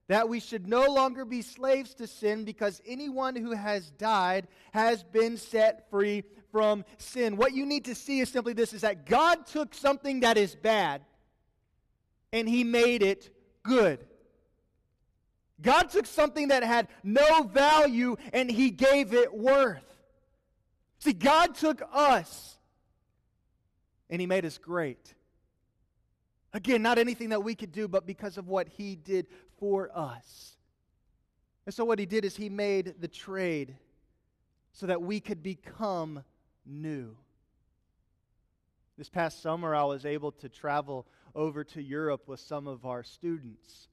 that 0.08 0.28
we 0.28 0.40
should 0.40 0.68
no 0.68 0.86
longer 0.86 1.25
be 1.25 1.42
slaves 1.42 1.94
to 1.94 2.06
sin 2.06 2.44
because 2.44 2.80
anyone 2.86 3.34
who 3.34 3.52
has 3.52 3.90
died 3.90 4.46
has 4.72 5.02
been 5.02 5.36
set 5.36 5.90
free 5.90 6.22
from 6.52 6.84
sin. 6.98 7.36
What 7.36 7.52
you 7.52 7.66
need 7.66 7.86
to 7.86 7.94
see 7.94 8.20
is 8.20 8.28
simply 8.28 8.52
this 8.52 8.72
is 8.72 8.82
that 8.82 9.06
God 9.06 9.46
took 9.46 9.75
something 9.75 10.20
that 10.20 10.38
is 10.38 10.54
bad 10.54 11.02
and 12.32 12.48
he 12.48 12.64
made 12.64 13.02
it 13.02 13.30
good. 13.62 13.98
God 15.60 15.90
took 15.90 16.06
something 16.06 16.48
that 16.48 16.62
had 16.62 16.88
no 17.02 17.42
value 17.44 18.16
and 18.32 18.50
he 18.50 18.70
gave 18.70 19.12
it 19.12 19.34
worth. 19.34 19.82
See, 20.98 21.14
God 21.14 21.54
took 21.54 21.82
us 21.92 22.58
and 24.08 24.20
he 24.20 24.26
made 24.26 24.44
us 24.44 24.58
great. 24.58 25.14
Again, 26.52 26.82
not 26.82 26.98
anything 26.98 27.30
that 27.30 27.42
we 27.42 27.54
could 27.54 27.72
do, 27.72 27.88
but 27.88 28.06
because 28.06 28.38
of 28.38 28.48
what 28.48 28.68
he 28.68 28.96
did 28.96 29.26
for 29.58 29.90
us. 29.94 30.56
And 31.66 31.74
so, 31.74 31.84
what 31.84 31.98
he 31.98 32.06
did 32.06 32.24
is 32.24 32.36
he 32.36 32.48
made 32.48 32.94
the 33.00 33.08
trade 33.08 33.76
so 34.72 34.86
that 34.86 35.02
we 35.02 35.20
could 35.20 35.42
become 35.42 36.22
new. 36.64 37.16
This 38.96 39.08
past 39.08 39.42
summer, 39.42 39.74
I 39.74 39.84
was 39.84 40.06
able 40.06 40.32
to 40.32 40.48
travel 40.48 41.06
over 41.34 41.64
to 41.64 41.82
Europe 41.82 42.28
with 42.28 42.40
some 42.40 42.66
of 42.66 42.86
our 42.86 43.02
students. 43.02 43.88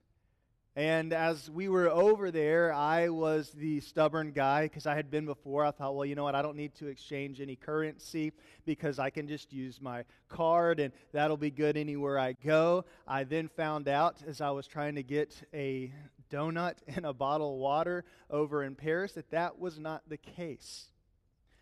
And 0.75 1.13
as 1.13 1.51
we 1.51 1.69
were 1.69 1.87
over 1.87 2.31
there, 2.31 2.73
I 2.73 3.09
was 3.09 3.51
the 3.51 3.79
stubborn 3.81 4.31
guy 4.31 4.63
because 4.63 4.87
I 4.87 4.95
had 4.95 5.11
been 5.11 5.27
before. 5.27 5.63
I 5.63 5.69
thought, 5.69 5.95
well, 5.95 6.05
you 6.05 6.15
know 6.15 6.23
what? 6.23 6.33
I 6.33 6.41
don't 6.41 6.57
need 6.57 6.73
to 6.75 6.87
exchange 6.87 7.39
any 7.39 7.55
currency 7.55 8.33
because 8.65 8.97
I 8.97 9.11
can 9.11 9.27
just 9.27 9.53
use 9.53 9.79
my 9.79 10.03
card 10.29 10.79
and 10.79 10.91
that'll 11.11 11.37
be 11.37 11.51
good 11.51 11.77
anywhere 11.77 12.17
I 12.17 12.33
go. 12.33 12.85
I 13.07 13.23
then 13.23 13.49
found 13.49 13.87
out 13.87 14.23
as 14.25 14.41
I 14.41 14.49
was 14.49 14.65
trying 14.65 14.95
to 14.95 15.03
get 15.03 15.39
a 15.53 15.93
donut 16.31 16.77
and 16.87 17.05
a 17.05 17.13
bottle 17.13 17.53
of 17.53 17.59
water 17.59 18.03
over 18.31 18.63
in 18.63 18.73
Paris 18.73 19.11
that 19.13 19.29
that 19.29 19.59
was 19.59 19.77
not 19.77 20.01
the 20.09 20.17
case 20.17 20.87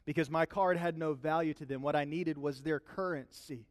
because 0.06 0.30
my 0.30 0.46
card 0.46 0.78
had 0.78 0.98
no 0.98 1.14
value 1.14 1.54
to 1.56 1.66
them. 1.66 1.82
What 1.82 1.98
I 1.98 2.06
needed 2.06 2.38
was 2.38 2.62
their 2.62 2.80
currency. 2.80 3.66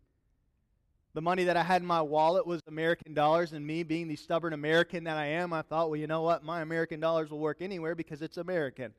The 1.13 1.21
money 1.21 1.45
that 1.45 1.57
I 1.57 1.65
had 1.65 1.83
in 1.83 1.89
my 1.89 2.03
wallet 2.03 2.47
was 2.47 2.61
American 2.69 3.15
dollars, 3.15 3.53
and 3.53 3.67
me 3.67 3.83
being 3.83 4.07
the 4.07 4.15
stubborn 4.15 4.53
American 4.53 5.05
that 5.05 5.17
I 5.17 5.27
am, 5.27 5.53
I 5.53 5.63
thought, 5.63 5.91
well, 5.91 5.99
you 5.99 6.07
know 6.07 6.23
what? 6.23 6.45
My 6.45 6.61
American 6.61 7.01
dollars 7.01 7.31
will 7.31 7.41
work 7.41 7.61
anywhere 7.61 7.97
because 7.97 8.23
it's 8.23 8.37
American. 8.37 8.93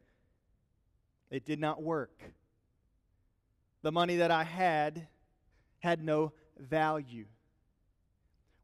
It 1.29 1.45
did 1.45 1.59
not 1.59 1.81
work. 1.81 2.21
The 3.81 3.93
money 3.93 4.17
that 4.17 4.29
I 4.29 4.43
had 4.43 5.07
had 5.79 6.03
no 6.03 6.33
value. 6.59 7.25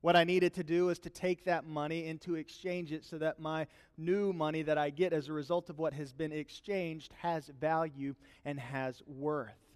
What 0.02 0.18
I 0.18 0.26
needed 0.26 0.54
to 0.56 0.64
do 0.64 0.88
was 0.88 1.00
to 1.00 1.10
take 1.10 1.46
that 1.46 1.66
money 1.66 2.08
and 2.08 2.22
to 2.22 2.36
exchange 2.36 2.92
it 2.92 3.04
so 3.06 3.18
that 3.18 3.40
my 3.40 3.66
new 3.98 4.32
money 4.32 4.62
that 4.62 4.78
I 4.78 4.90
get 4.90 5.14
as 5.14 5.30
a 5.30 5.34
result 5.34 5.70
of 5.70 5.80
what 5.80 5.94
has 5.94 6.12
been 6.12 6.32
exchanged 6.32 7.14
has 7.22 7.48
value 7.48 8.14
and 8.46 8.60
has 8.60 9.02
worth. 9.08 9.67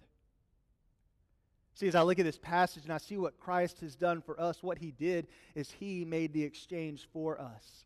See, 1.74 1.88
as 1.88 1.94
I 1.94 2.02
look 2.02 2.18
at 2.18 2.24
this 2.24 2.38
passage 2.38 2.84
and 2.84 2.92
I 2.92 2.98
see 2.98 3.16
what 3.16 3.40
Christ 3.40 3.80
has 3.80 3.96
done 3.96 4.20
for 4.20 4.38
us, 4.40 4.62
what 4.62 4.78
he 4.78 4.90
did 4.90 5.26
is 5.54 5.70
he 5.70 6.04
made 6.04 6.32
the 6.32 6.44
exchange 6.44 7.08
for 7.12 7.40
us. 7.40 7.84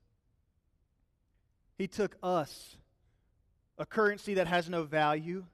He 1.78 1.86
took 1.86 2.16
us, 2.22 2.76
a 3.78 3.86
currency 3.86 4.34
that 4.34 4.46
has 4.46 4.68
no 4.68 4.82
value, 4.82 5.44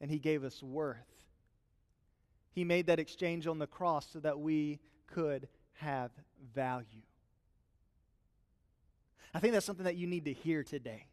and 0.00 0.10
he 0.10 0.18
gave 0.18 0.44
us 0.44 0.62
worth. 0.62 0.96
He 2.52 2.64
made 2.64 2.86
that 2.86 2.98
exchange 2.98 3.46
on 3.46 3.58
the 3.58 3.66
cross 3.66 4.08
so 4.12 4.18
that 4.20 4.40
we 4.40 4.80
could 5.06 5.46
have 5.74 6.10
value. 6.54 7.02
I 9.32 9.38
think 9.38 9.52
that's 9.52 9.66
something 9.66 9.84
that 9.84 9.96
you 9.96 10.06
need 10.06 10.24
to 10.24 10.32
hear 10.32 10.64
today. 10.64 11.06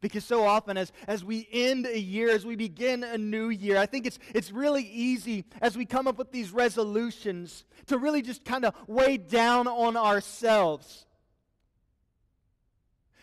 Because 0.00 0.24
so 0.24 0.44
often, 0.44 0.76
as, 0.76 0.92
as 1.08 1.24
we 1.24 1.48
end 1.52 1.86
a 1.86 1.98
year, 1.98 2.30
as 2.30 2.46
we 2.46 2.54
begin 2.54 3.02
a 3.02 3.18
new 3.18 3.48
year, 3.48 3.78
I 3.78 3.86
think 3.86 4.06
it's, 4.06 4.18
it's 4.32 4.52
really 4.52 4.84
easy 4.84 5.44
as 5.60 5.76
we 5.76 5.86
come 5.86 6.06
up 6.06 6.18
with 6.18 6.30
these 6.30 6.52
resolutions 6.52 7.64
to 7.86 7.98
really 7.98 8.22
just 8.22 8.44
kind 8.44 8.64
of 8.64 8.74
weigh 8.86 9.16
down 9.16 9.66
on 9.66 9.96
ourselves. 9.96 11.04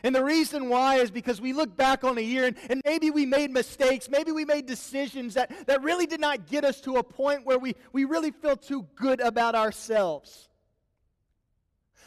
And 0.03 0.13
the 0.13 0.24
reason 0.24 0.70
why 0.70 0.98
is 0.98 1.10
because 1.10 1.41
we 1.41 1.51
look 1.53 1.75
back 1.75 2.03
on 2.03 2.17
a 2.20 2.22
year 2.22 2.46
and, 2.46 2.55
and 2.70 2.82
maybe 2.86 3.10
we 3.10 3.25
made 3.25 3.50
mistakes, 3.50 4.08
maybe 4.08 4.32
we 4.32 4.46
made 4.46 4.67
decisions 4.67 5.34
that, 5.34 5.51
that 5.65 5.82
really 5.82 6.05
did 6.05 6.20
not 6.20 6.46
get 6.46 6.63
us 6.63 6.79
to 6.82 6.98
a 6.98 7.03
point 7.03 7.44
where 7.46 7.58
we, 7.58 7.74
we 7.91 8.05
really 8.05 8.29
feel 8.29 8.55
too 8.55 8.86
good 8.96 9.20
about 9.20 9.55
ourselves. 9.55 10.50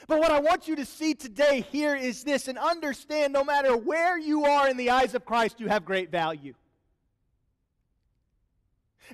But 0.07 0.21
what 0.21 0.31
I 0.31 0.41
want 0.41 0.69
you 0.69 0.77
to 0.77 0.85
see 0.85 1.15
today 1.15 1.67
here 1.73 1.95
is 1.95 2.25
this 2.25 2.49
and 2.49 2.57
understand 2.57 3.33
no 3.33 3.45
matter 3.45 3.77
where 3.77 4.19
you 4.19 4.45
are 4.45 4.69
in 4.69 4.77
the 4.77 4.91
eyes 4.91 5.15
of 5.15 5.25
Christ, 5.25 5.61
you 5.61 5.69
have 5.69 5.85
great 5.85 6.11
value. 6.11 6.55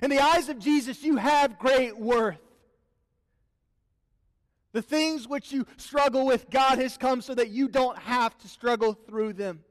In 0.01 0.09
the 0.09 0.19
eyes 0.19 0.49
of 0.49 0.59
Jesus, 0.59 1.03
you 1.03 1.17
have 1.17 1.57
great 1.57 1.97
worth. 1.97 2.37
The 4.73 4.81
things 4.81 5.27
which 5.27 5.53
you 5.53 5.65
struggle 5.77 6.25
with, 6.25 6.49
God 6.49 6.79
has 6.79 6.97
come 6.97 7.21
so 7.21 7.33
that 7.33 7.49
you 7.49 7.69
don't 7.69 7.97
have 7.97 8.37
to 8.39 8.47
struggle 8.47 8.93
through 8.93 9.33
them. 9.33 9.63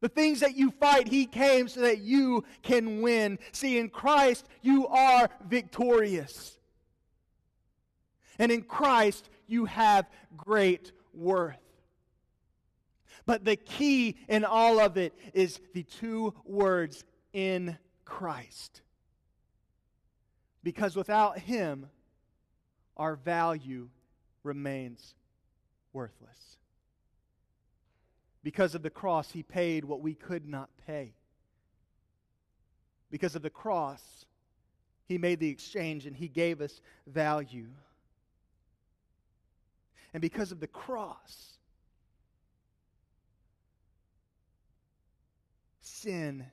The 0.00 0.10
things 0.10 0.40
that 0.40 0.56
you 0.56 0.70
fight, 0.72 1.08
He 1.08 1.24
came 1.24 1.68
so 1.68 1.80
that 1.80 2.00
you 2.00 2.44
can 2.62 3.00
win. 3.00 3.38
See, 3.52 3.78
in 3.78 3.88
Christ, 3.88 4.46
you 4.60 4.86
are 4.88 5.30
victorious. 5.48 6.58
And 8.38 8.52
in 8.52 8.62
Christ, 8.62 9.28
you 9.46 9.64
have 9.66 10.08
great 10.36 10.92
worth. 11.14 11.56
But 13.24 13.44
the 13.44 13.56
key 13.56 14.16
in 14.28 14.44
all 14.44 14.78
of 14.78 14.96
it 14.96 15.12
is 15.34 15.60
the 15.74 15.82
two 15.82 16.32
words 16.44 17.04
in 17.32 17.76
Christ. 18.04 18.82
Because 20.62 20.96
without 20.96 21.38
Him, 21.38 21.86
our 22.96 23.16
value 23.16 23.88
remains 24.42 25.14
worthless. 25.92 26.56
Because 28.42 28.76
of 28.76 28.82
the 28.82 28.90
cross, 28.90 29.30
He 29.30 29.42
paid 29.42 29.84
what 29.84 30.00
we 30.00 30.14
could 30.14 30.46
not 30.46 30.70
pay. 30.86 31.12
Because 33.10 33.34
of 33.34 33.42
the 33.42 33.50
cross, 33.50 34.24
He 35.06 35.18
made 35.18 35.40
the 35.40 35.48
exchange 35.48 36.06
and 36.06 36.16
He 36.16 36.28
gave 36.28 36.60
us 36.60 36.80
value. 37.08 37.68
And 40.16 40.22
because 40.22 40.50
of 40.50 40.60
the 40.60 40.66
cross, 40.66 41.58
sin 45.82 46.46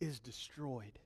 is 0.00 0.18
destroyed. 0.18 0.98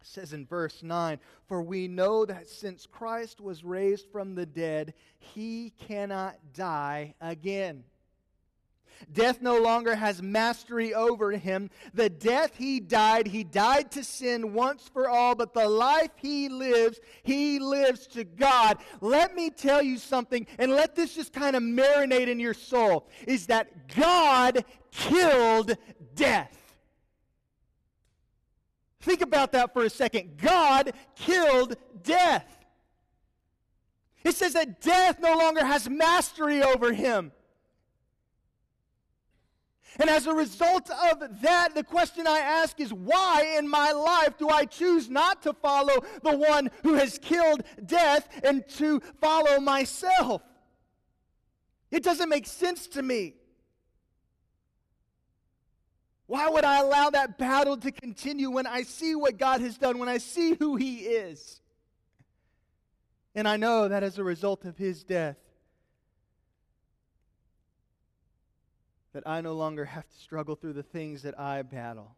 It 0.00 0.06
says 0.06 0.32
in 0.32 0.46
verse 0.46 0.84
9, 0.84 1.18
For 1.48 1.62
we 1.64 1.88
know 1.88 2.24
that 2.26 2.48
since 2.48 2.86
Christ 2.86 3.40
was 3.40 3.64
raised 3.64 4.06
from 4.12 4.36
the 4.36 4.46
dead, 4.46 4.94
he 5.18 5.72
cannot 5.80 6.36
die 6.54 7.16
again. 7.20 7.82
Death 9.12 9.40
no 9.40 9.58
longer 9.58 9.94
has 9.94 10.22
mastery 10.22 10.94
over 10.94 11.32
him. 11.32 11.70
The 11.94 12.08
death 12.08 12.56
he 12.56 12.80
died, 12.80 13.26
he 13.26 13.44
died 13.44 13.90
to 13.92 14.04
sin 14.04 14.52
once 14.52 14.88
for 14.88 15.08
all, 15.08 15.34
but 15.34 15.54
the 15.54 15.68
life 15.68 16.10
he 16.16 16.48
lives, 16.48 17.00
he 17.22 17.58
lives 17.58 18.06
to 18.08 18.24
God. 18.24 18.78
Let 19.00 19.34
me 19.34 19.50
tell 19.50 19.82
you 19.82 19.98
something, 19.98 20.46
and 20.58 20.72
let 20.72 20.94
this 20.94 21.14
just 21.14 21.32
kind 21.32 21.56
of 21.56 21.62
marinate 21.62 22.28
in 22.28 22.40
your 22.40 22.54
soul, 22.54 23.08
is 23.26 23.46
that 23.46 23.94
God 23.94 24.64
killed 24.90 25.76
death. 26.14 26.56
Think 29.00 29.20
about 29.20 29.52
that 29.52 29.72
for 29.72 29.84
a 29.84 29.90
second. 29.90 30.36
God 30.38 30.92
killed 31.14 31.76
death. 32.02 32.44
It 34.24 34.34
says 34.34 34.54
that 34.54 34.80
death 34.80 35.20
no 35.20 35.36
longer 35.36 35.64
has 35.64 35.88
mastery 35.88 36.60
over 36.60 36.92
him. 36.92 37.30
And 39.98 40.10
as 40.10 40.26
a 40.26 40.34
result 40.34 40.90
of 40.90 41.40
that, 41.42 41.74
the 41.74 41.84
question 41.84 42.26
I 42.26 42.38
ask 42.38 42.78
is 42.80 42.92
why 42.92 43.56
in 43.58 43.68
my 43.68 43.92
life 43.92 44.36
do 44.38 44.48
I 44.48 44.64
choose 44.64 45.08
not 45.08 45.42
to 45.42 45.52
follow 45.52 46.04
the 46.22 46.36
one 46.36 46.70
who 46.82 46.94
has 46.94 47.18
killed 47.18 47.62
death 47.84 48.28
and 48.44 48.66
to 48.70 49.00
follow 49.20 49.58
myself? 49.60 50.42
It 51.90 52.02
doesn't 52.02 52.28
make 52.28 52.46
sense 52.46 52.86
to 52.88 53.02
me. 53.02 53.34
Why 56.26 56.48
would 56.48 56.64
I 56.64 56.80
allow 56.80 57.10
that 57.10 57.38
battle 57.38 57.76
to 57.76 57.92
continue 57.92 58.50
when 58.50 58.66
I 58.66 58.82
see 58.82 59.14
what 59.14 59.38
God 59.38 59.60
has 59.60 59.78
done, 59.78 59.98
when 59.98 60.08
I 60.08 60.18
see 60.18 60.54
who 60.54 60.76
He 60.76 60.96
is? 60.98 61.60
And 63.34 63.46
I 63.46 63.56
know 63.56 63.86
that 63.86 64.02
as 64.02 64.18
a 64.18 64.24
result 64.24 64.64
of 64.64 64.76
His 64.76 65.04
death, 65.04 65.36
that 69.16 69.26
I 69.26 69.40
no 69.40 69.54
longer 69.54 69.86
have 69.86 70.06
to 70.06 70.18
struggle 70.18 70.56
through 70.56 70.74
the 70.74 70.82
things 70.82 71.22
that 71.22 71.40
I 71.40 71.62
battle. 71.62 72.16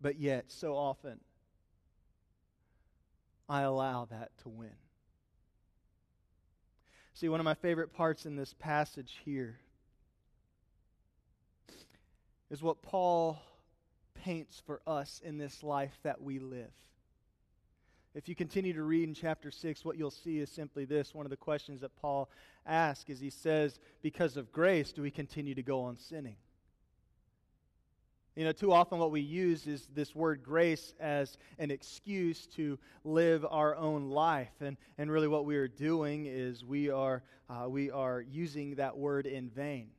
But 0.00 0.18
yet, 0.18 0.46
so 0.48 0.74
often, 0.74 1.20
I 3.46 3.60
allow 3.60 4.06
that 4.06 4.30
to 4.42 4.48
win. 4.48 4.72
See, 7.12 7.28
one 7.28 7.40
of 7.40 7.44
my 7.44 7.52
favorite 7.52 7.92
parts 7.92 8.24
in 8.24 8.36
this 8.36 8.54
passage 8.58 9.20
here 9.22 9.58
is 12.48 12.62
what 12.62 12.80
Paul 12.80 13.38
paints 14.14 14.62
for 14.64 14.80
us 14.86 15.20
in 15.22 15.36
this 15.36 15.62
life 15.62 15.98
that 16.04 16.22
we 16.22 16.38
live. 16.38 16.72
If 18.14 18.28
you 18.28 18.34
continue 18.34 18.74
to 18.74 18.82
read 18.82 19.08
in 19.08 19.14
chapter 19.14 19.50
6, 19.50 19.84
what 19.84 19.96
you'll 19.96 20.10
see 20.10 20.38
is 20.38 20.50
simply 20.50 20.84
this. 20.84 21.14
One 21.14 21.24
of 21.24 21.30
the 21.30 21.36
questions 21.36 21.80
that 21.80 21.96
Paul 21.96 22.28
asks 22.66 23.08
is 23.08 23.20
he 23.20 23.30
says, 23.30 23.80
Because 24.02 24.36
of 24.36 24.52
grace, 24.52 24.92
do 24.92 25.00
we 25.00 25.10
continue 25.10 25.54
to 25.54 25.62
go 25.62 25.84
on 25.84 25.96
sinning? 25.96 26.36
You 28.36 28.44
know, 28.44 28.52
too 28.52 28.72
often 28.72 28.98
what 28.98 29.10
we 29.10 29.20
use 29.20 29.66
is 29.66 29.88
this 29.94 30.14
word 30.14 30.42
grace 30.42 30.94
as 31.00 31.36
an 31.58 31.70
excuse 31.70 32.46
to 32.48 32.78
live 33.04 33.46
our 33.48 33.76
own 33.76 34.10
life. 34.10 34.52
And, 34.60 34.76
and 34.98 35.10
really, 35.10 35.28
what 35.28 35.44
we 35.44 35.56
are 35.56 35.68
doing 35.68 36.26
is 36.26 36.64
we 36.64 36.90
are, 36.90 37.22
uh, 37.48 37.68
we 37.68 37.90
are 37.90 38.20
using 38.20 38.76
that 38.76 38.96
word 38.96 39.26
in 39.26 39.48
vain. 39.50 39.90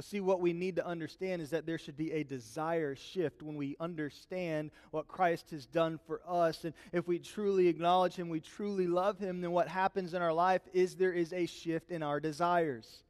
But 0.00 0.06
see, 0.06 0.20
what 0.20 0.40
we 0.40 0.54
need 0.54 0.76
to 0.76 0.86
understand 0.86 1.42
is 1.42 1.50
that 1.50 1.66
there 1.66 1.76
should 1.76 1.98
be 1.98 2.10
a 2.12 2.22
desire 2.22 2.94
shift 2.94 3.42
when 3.42 3.54
we 3.54 3.76
understand 3.78 4.70
what 4.92 5.08
Christ 5.08 5.50
has 5.50 5.66
done 5.66 6.00
for 6.06 6.22
us. 6.26 6.64
And 6.64 6.72
if 6.90 7.06
we 7.06 7.18
truly 7.18 7.68
acknowledge 7.68 8.14
Him, 8.14 8.30
we 8.30 8.40
truly 8.40 8.86
love 8.86 9.18
Him, 9.18 9.42
then 9.42 9.50
what 9.50 9.68
happens 9.68 10.14
in 10.14 10.22
our 10.22 10.32
life 10.32 10.62
is 10.72 10.94
there 10.94 11.12
is 11.12 11.34
a 11.34 11.44
shift 11.44 11.90
in 11.90 12.02
our 12.02 12.18
desires. 12.18 13.02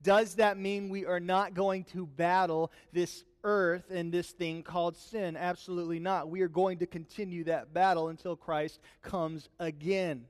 Does 0.00 0.36
that 0.36 0.56
mean 0.56 0.88
we 0.88 1.04
are 1.06 1.18
not 1.18 1.54
going 1.54 1.82
to 1.86 2.06
battle 2.06 2.70
this 2.92 3.24
earth 3.42 3.90
and 3.90 4.12
this 4.12 4.30
thing 4.30 4.62
called 4.62 4.96
sin? 4.96 5.36
Absolutely 5.36 5.98
not. 5.98 6.28
We 6.28 6.42
are 6.42 6.48
going 6.48 6.78
to 6.78 6.86
continue 6.86 7.42
that 7.44 7.74
battle 7.74 8.10
until 8.10 8.36
Christ 8.36 8.78
comes 9.02 9.48
again. 9.58 10.26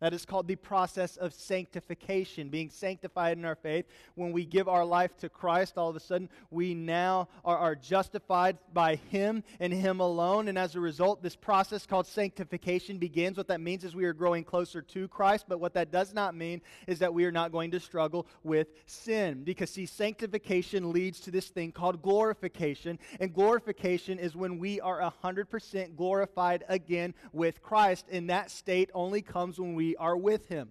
That 0.00 0.14
is 0.14 0.24
called 0.24 0.48
the 0.48 0.56
process 0.56 1.18
of 1.18 1.34
sanctification, 1.34 2.48
being 2.48 2.70
sanctified 2.70 3.36
in 3.36 3.44
our 3.44 3.54
faith. 3.54 3.84
When 4.14 4.32
we 4.32 4.46
give 4.46 4.66
our 4.66 4.84
life 4.84 5.14
to 5.18 5.28
Christ, 5.28 5.76
all 5.76 5.90
of 5.90 5.96
a 5.96 6.00
sudden 6.00 6.30
we 6.50 6.74
now 6.74 7.28
are, 7.44 7.58
are, 7.58 7.74
justified 7.74 8.56
by 8.72 8.96
Him 8.96 9.44
and 9.58 9.72
Him 9.72 10.00
alone. 10.00 10.48
And 10.48 10.58
as 10.58 10.74
a 10.74 10.80
result, 10.80 11.22
this 11.22 11.36
process 11.36 11.84
called 11.84 12.06
sanctification 12.06 12.96
begins. 12.96 13.36
What 13.36 13.48
that 13.48 13.60
means 13.60 13.84
is 13.84 13.94
we 13.94 14.06
are 14.06 14.14
growing 14.14 14.42
closer 14.42 14.80
to 14.80 15.08
Christ, 15.08 15.44
but 15.48 15.60
what 15.60 15.74
that 15.74 15.92
does 15.92 16.14
not 16.14 16.34
mean 16.34 16.62
is 16.86 16.98
that 17.00 17.12
we 17.12 17.26
are 17.26 17.32
not 17.32 17.52
going 17.52 17.70
to 17.72 17.80
struggle 17.80 18.26
with 18.42 18.68
sin. 18.86 19.44
Because, 19.44 19.70
see, 19.70 19.84
sanctification 19.84 20.92
leads 20.92 21.20
to 21.20 21.30
this 21.30 21.48
thing 21.48 21.72
called 21.72 22.00
glorification. 22.00 22.98
And 23.18 23.34
glorification 23.34 24.18
is 24.18 24.34
when 24.34 24.58
we 24.58 24.80
are 24.80 25.12
100% 25.22 25.96
glorified 25.96 26.64
again 26.68 27.14
with 27.32 27.62
Christ. 27.62 28.06
And 28.10 28.30
that 28.30 28.50
state 28.50 28.90
only 28.94 29.20
comes 29.20 29.60
when 29.60 29.74
are 29.96 30.16
with 30.16 30.46
Him. 30.48 30.70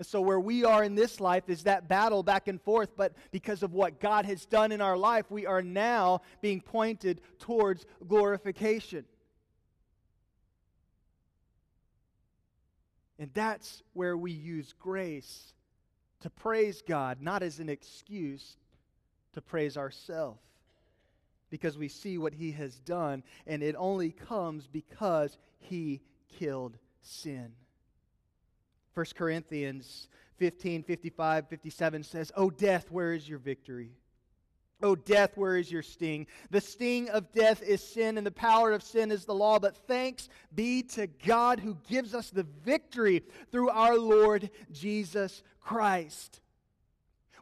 And 0.00 0.06
so, 0.06 0.22
where 0.22 0.40
we 0.40 0.64
are 0.64 0.82
in 0.82 0.94
this 0.94 1.20
life 1.20 1.50
is 1.50 1.64
that 1.64 1.86
battle 1.86 2.22
back 2.22 2.48
and 2.48 2.58
forth, 2.58 2.96
but 2.96 3.12
because 3.32 3.62
of 3.62 3.74
what 3.74 4.00
God 4.00 4.24
has 4.24 4.46
done 4.46 4.72
in 4.72 4.80
our 4.80 4.96
life, 4.96 5.30
we 5.30 5.44
are 5.44 5.60
now 5.60 6.22
being 6.40 6.62
pointed 6.62 7.20
towards 7.38 7.84
glorification. 8.08 9.04
And 13.18 13.30
that's 13.34 13.82
where 13.92 14.16
we 14.16 14.32
use 14.32 14.74
grace 14.80 15.52
to 16.20 16.30
praise 16.30 16.80
God, 16.80 17.18
not 17.20 17.42
as 17.42 17.60
an 17.60 17.68
excuse 17.68 18.56
to 19.34 19.42
praise 19.42 19.76
ourselves. 19.76 20.40
Because 21.50 21.76
we 21.76 21.88
see 21.88 22.16
what 22.16 22.32
He 22.32 22.52
has 22.52 22.78
done, 22.78 23.22
and 23.46 23.62
it 23.62 23.74
only 23.76 24.12
comes 24.12 24.66
because 24.66 25.36
He 25.58 26.00
killed 26.38 26.76
sin. 27.02 27.52
1 28.94 29.06
Corinthians 29.14 30.08
15, 30.38 30.82
55, 30.82 31.48
57 31.48 32.02
says, 32.02 32.32
O 32.36 32.50
death, 32.50 32.90
where 32.90 33.12
is 33.12 33.28
your 33.28 33.38
victory? 33.38 33.92
O 34.82 34.94
death, 34.94 35.36
where 35.36 35.56
is 35.56 35.70
your 35.70 35.82
sting? 35.82 36.26
The 36.50 36.60
sting 36.60 37.10
of 37.10 37.32
death 37.32 37.62
is 37.62 37.82
sin, 37.82 38.16
and 38.16 38.26
the 38.26 38.30
power 38.30 38.72
of 38.72 38.82
sin 38.82 39.10
is 39.10 39.24
the 39.24 39.34
law. 39.34 39.58
But 39.58 39.76
thanks 39.76 40.28
be 40.54 40.82
to 40.84 41.06
God 41.06 41.60
who 41.60 41.76
gives 41.88 42.14
us 42.14 42.30
the 42.30 42.46
victory 42.64 43.22
through 43.52 43.68
our 43.70 43.98
Lord 43.98 44.50
Jesus 44.72 45.42
Christ. 45.60 46.40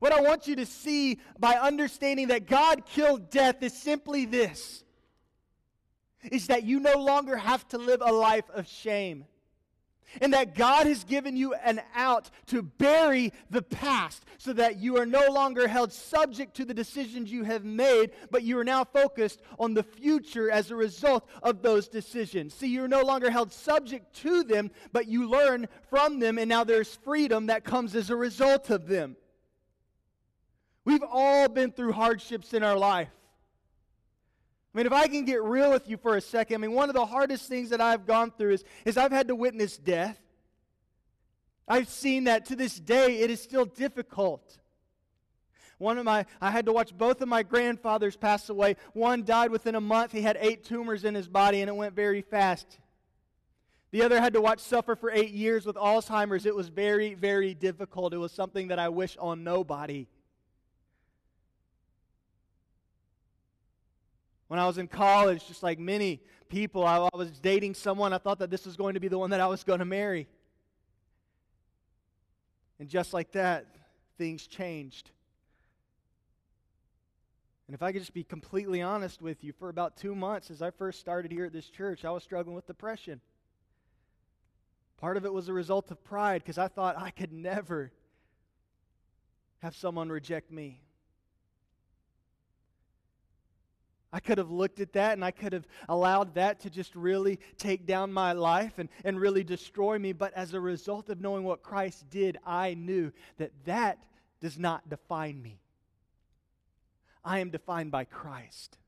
What 0.01 0.13
I 0.13 0.21
want 0.21 0.47
you 0.47 0.57
to 0.57 0.67
see 0.67 1.19
by 1.39 1.55
understanding 1.55 2.29
that 2.29 2.47
God 2.47 2.85
killed 2.87 3.31
death 3.31 3.63
is 3.63 3.73
simply 3.73 4.25
this 4.25 4.85
is 6.23 6.49
that 6.49 6.65
you 6.65 6.81
no 6.81 6.99
longer 6.99 7.37
have 7.37 7.67
to 7.69 7.79
live 7.79 8.03
a 8.05 8.13
life 8.13 8.49
of 8.55 8.67
shame. 8.67 9.25
And 10.23 10.33
that 10.33 10.55
God 10.55 10.87
has 10.87 11.05
given 11.05 11.37
you 11.37 11.53
an 11.53 11.83
out 11.95 12.31
to 12.47 12.63
bury 12.63 13.31
the 13.51 13.61
past 13.61 14.25
so 14.39 14.55
that 14.55 14.79
you 14.79 14.97
are 14.97 15.05
no 15.05 15.27
longer 15.31 15.69
held 15.69 15.93
subject 15.93 16.57
to 16.57 16.65
the 16.65 16.73
decisions 16.73 17.31
you 17.31 17.45
have 17.45 17.63
made, 17.63 18.13
but 18.31 18.43
you 18.43 18.59
are 18.59 18.65
now 18.65 18.85
focused 18.85 19.43
on 19.59 19.75
the 19.75 19.83
future 19.83 20.51
as 20.51 20.71
a 20.71 20.77
result 20.77 21.29
of 21.43 21.61
those 21.61 21.89
decisions. 21.89 22.55
See, 22.55 22.69
you're 22.69 22.89
no 22.89 23.03
longer 23.03 23.31
held 23.31 23.53
subject 23.53 24.15
to 24.23 24.43
them, 24.45 24.71
but 24.93 25.09
you 25.09 25.29
learn 25.29 25.69
from 25.91 26.21
them, 26.21 26.39
and 26.39 26.49
now 26.49 26.65
there's 26.65 26.95
freedom 26.95 27.47
that 27.47 27.65
comes 27.65 27.95
as 27.95 28.09
a 28.09 28.17
result 28.17 28.71
of 28.71 28.89
them. 28.89 29.15
We've 30.87 31.05
all 31.07 31.51
been 31.51 31.71
through 31.71 31.93
hardships 31.93 32.55
in 32.55 32.63
our 32.63 32.79
life. 32.79 33.11
I 34.75 34.79
mean, 34.79 34.87
if 34.87 34.93
I 34.93 35.07
can 35.09 35.25
get 35.25 35.43
real 35.43 35.71
with 35.71 35.89
you 35.89 35.97
for 35.97 36.17
a 36.17 36.21
second, 36.21 36.57
I 36.57 36.59
mean, 36.59 36.73
one 36.73 36.89
of 36.91 36.95
the 36.95 37.07
hardest 37.07 37.49
things 37.49 37.71
that 37.71 37.81
I've 37.81 38.07
gone 38.07 38.31
through 38.31 38.53
is, 38.53 38.65
is 38.85 38.97
I've 38.97 39.13
had 39.13 39.29
to 39.29 39.35
witness 39.35 39.79
death. 39.79 40.21
I've 41.67 41.89
seen 41.89 42.25
that 42.25 42.47
to 42.47 42.57
this 42.57 42.79
day, 42.79 43.21
it 43.21 43.31
is 43.31 43.43
still 43.43 43.65
difficult. 43.65 44.59
One 45.79 45.97
of 45.97 46.05
my, 46.05 46.27
I 46.41 46.51
had 46.51 46.67
to 46.67 46.73
watch 46.73 46.97
both 46.97 47.21
of 47.21 47.29
my 47.29 47.43
grandfathers 47.43 48.17
pass 48.17 48.49
away. 48.49 48.77
One 48.93 49.25
died 49.25 49.51
within 49.51 49.75
a 49.75 49.81
month. 49.81 50.13
He 50.13 50.23
had 50.23 50.37
eight 50.41 50.65
tumors 50.65 51.05
in 51.05 51.15
his 51.15 51.29
body, 51.29 51.61
and 51.61 51.69
it 51.69 51.77
went 51.77 51.95
very 51.95 52.23
fast. 52.23 52.79
The 53.91 54.03
other 54.03 54.21
had 54.21 54.35
to 54.35 54.41
watch 54.41 54.59
suffer 54.59 54.97
for 54.97 55.11
eight 55.11 55.31
years 55.31 55.65
with 55.65 55.77
Alzheimer's. 55.77 56.47
It 56.47 56.55
was 56.55 56.69
very, 56.69 57.15
very 57.15 57.55
difficult. 57.55 58.13
It 58.13 58.19
was 58.19 58.33
something 58.33 58.69
that 58.69 58.79
I 58.79 58.91
wish 58.91 59.17
on 59.19 59.45
nobody. 59.45 60.09
When 64.49 64.59
I 64.59 64.67
was 64.67 64.79
in 64.79 64.89
college, 64.89 65.47
just 65.47 65.63
like 65.63 65.79
many 65.79 66.21
people, 66.49 66.85
I, 66.85 66.97
I 66.97 67.17
was 67.17 67.31
dating 67.39 67.75
someone. 67.75 68.13
I 68.13 68.19
thought 68.19 68.39
that 68.41 68.51
this 68.51 68.67
was 68.67 68.77
going 68.77 68.95
to 68.95 69.01
be 69.01 69.09
the 69.09 69.19
one 69.19 69.31
that 69.31 69.41
I 69.41 69.47
was 69.47 69.63
going 69.63 69.79
to 69.79 69.85
marry. 69.85 70.27
And 72.81 72.89
just 72.89 73.13
like 73.13 73.33
that, 73.33 73.67
things 74.17 74.47
changed. 74.47 75.11
And 77.67 77.75
if 77.75 77.83
I 77.83 77.93
could 77.93 78.01
just 78.01 78.15
be 78.15 78.25
completely 78.25 78.81
honest 78.81 79.21
with 79.21 79.45
you, 79.45 79.53
for 79.53 79.69
about 79.69 79.99
two 79.99 80.15
months, 80.15 80.51
as 80.51 80.63
I 80.63 80.71
first 80.71 81.01
started 81.01 81.31
here 81.31 81.45
at 81.45 81.53
this 81.53 81.69
church, 81.69 82.05
I 82.07 82.11
was 82.11 82.23
struggling 82.23 82.57
with 82.57 82.67
depression. 82.67 83.21
Part 84.97 85.19
of 85.19 85.27
it 85.27 85.33
was 85.33 85.49
a 85.49 85.53
result 85.53 85.91
of 85.91 86.03
pride 86.03 86.43
because 86.43 86.57
I 86.57 86.69
thought 86.69 86.97
I 86.97 87.11
could 87.11 87.33
never 87.33 87.93
have 89.59 89.77
someone 89.77 90.09
reject 90.09 90.51
me. 90.51 90.81
I 94.13 94.21
could 94.21 94.39
have 94.39 94.51
looked 94.51 94.81
at 94.81 94.95
that 94.95 95.13
and 95.13 95.25
I 95.25 95.31
could 95.31 95.53
have 95.53 95.67
allowed 95.89 96.35
that 96.35 96.61
to 96.61 96.71
just 96.71 96.95
really 96.95 97.39
take 97.59 97.87
down 97.87 98.13
my 98.13 98.33
life 98.33 98.79
and, 98.79 98.89
and 99.05 99.21
really 99.21 99.45
destroy 99.45 99.99
me. 99.99 100.13
But 100.13 100.33
as 100.35 100.55
a 100.55 100.61
result 100.61 101.11
of 101.11 101.21
knowing 101.21 101.45
what 101.45 101.63
Christ 101.63 102.09
did, 102.09 102.39
I 102.47 102.75
knew 102.75 103.13
that 103.37 103.53
that 103.67 103.99
does 104.41 104.59
not 104.59 104.89
define 104.89 105.43
me. 105.43 105.61
I 107.25 107.41
am 107.41 107.51
defined 107.51 107.91
by 107.91 108.05
Christ. 108.05 108.79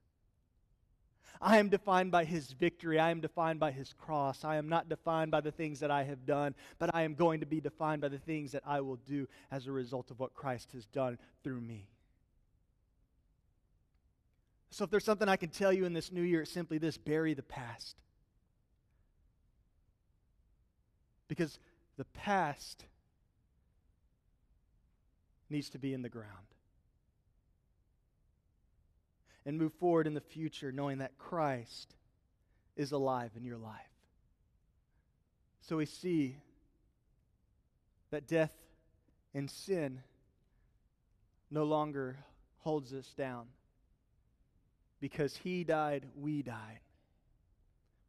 I 1.42 1.58
am 1.58 1.68
defined 1.68 2.10
by 2.10 2.24
his 2.24 2.52
victory. 2.52 2.98
I 2.98 3.10
am 3.10 3.20
defined 3.20 3.60
by 3.60 3.72
his 3.72 3.94
cross. 3.94 4.44
I 4.44 4.56
am 4.56 4.68
not 4.68 4.88
defined 4.88 5.30
by 5.30 5.40
the 5.40 5.52
things 5.52 5.80
that 5.80 5.90
I 5.90 6.04
have 6.04 6.26
done, 6.26 6.54
but 6.78 6.94
I 6.94 7.02
am 7.02 7.14
going 7.14 7.40
to 7.40 7.46
be 7.46 7.60
defined 7.60 8.02
by 8.02 8.08
the 8.08 8.18
things 8.18 8.52
that 8.52 8.62
I 8.66 8.80
will 8.80 8.98
do 9.06 9.26
as 9.50 9.66
a 9.66 9.72
result 9.72 10.10
of 10.10 10.20
what 10.20 10.34
Christ 10.34 10.72
has 10.72 10.86
done 10.86 11.18
through 11.42 11.60
me. 11.60 11.88
So, 14.80 14.84
if 14.84 14.90
there's 14.90 15.04
something 15.04 15.28
I 15.28 15.36
can 15.36 15.50
tell 15.50 15.74
you 15.74 15.84
in 15.84 15.92
this 15.92 16.10
new 16.10 16.22
year, 16.22 16.40
it's 16.40 16.50
simply 16.50 16.78
this 16.78 16.96
bury 16.96 17.34
the 17.34 17.42
past. 17.42 17.98
Because 21.28 21.58
the 21.98 22.06
past 22.06 22.86
needs 25.50 25.68
to 25.68 25.78
be 25.78 25.92
in 25.92 26.00
the 26.00 26.08
ground. 26.08 26.46
And 29.44 29.58
move 29.58 29.74
forward 29.74 30.06
in 30.06 30.14
the 30.14 30.20
future 30.22 30.72
knowing 30.72 30.96
that 31.00 31.18
Christ 31.18 31.94
is 32.74 32.92
alive 32.92 33.32
in 33.36 33.44
your 33.44 33.58
life. 33.58 33.74
So 35.60 35.76
we 35.76 35.84
see 35.84 36.36
that 38.12 38.26
death 38.26 38.54
and 39.34 39.50
sin 39.50 40.00
no 41.50 41.64
longer 41.64 42.16
holds 42.60 42.94
us 42.94 43.12
down 43.14 43.48
because 45.00 45.36
he 45.36 45.64
died, 45.64 46.04
we 46.16 46.42
died. 46.42 46.80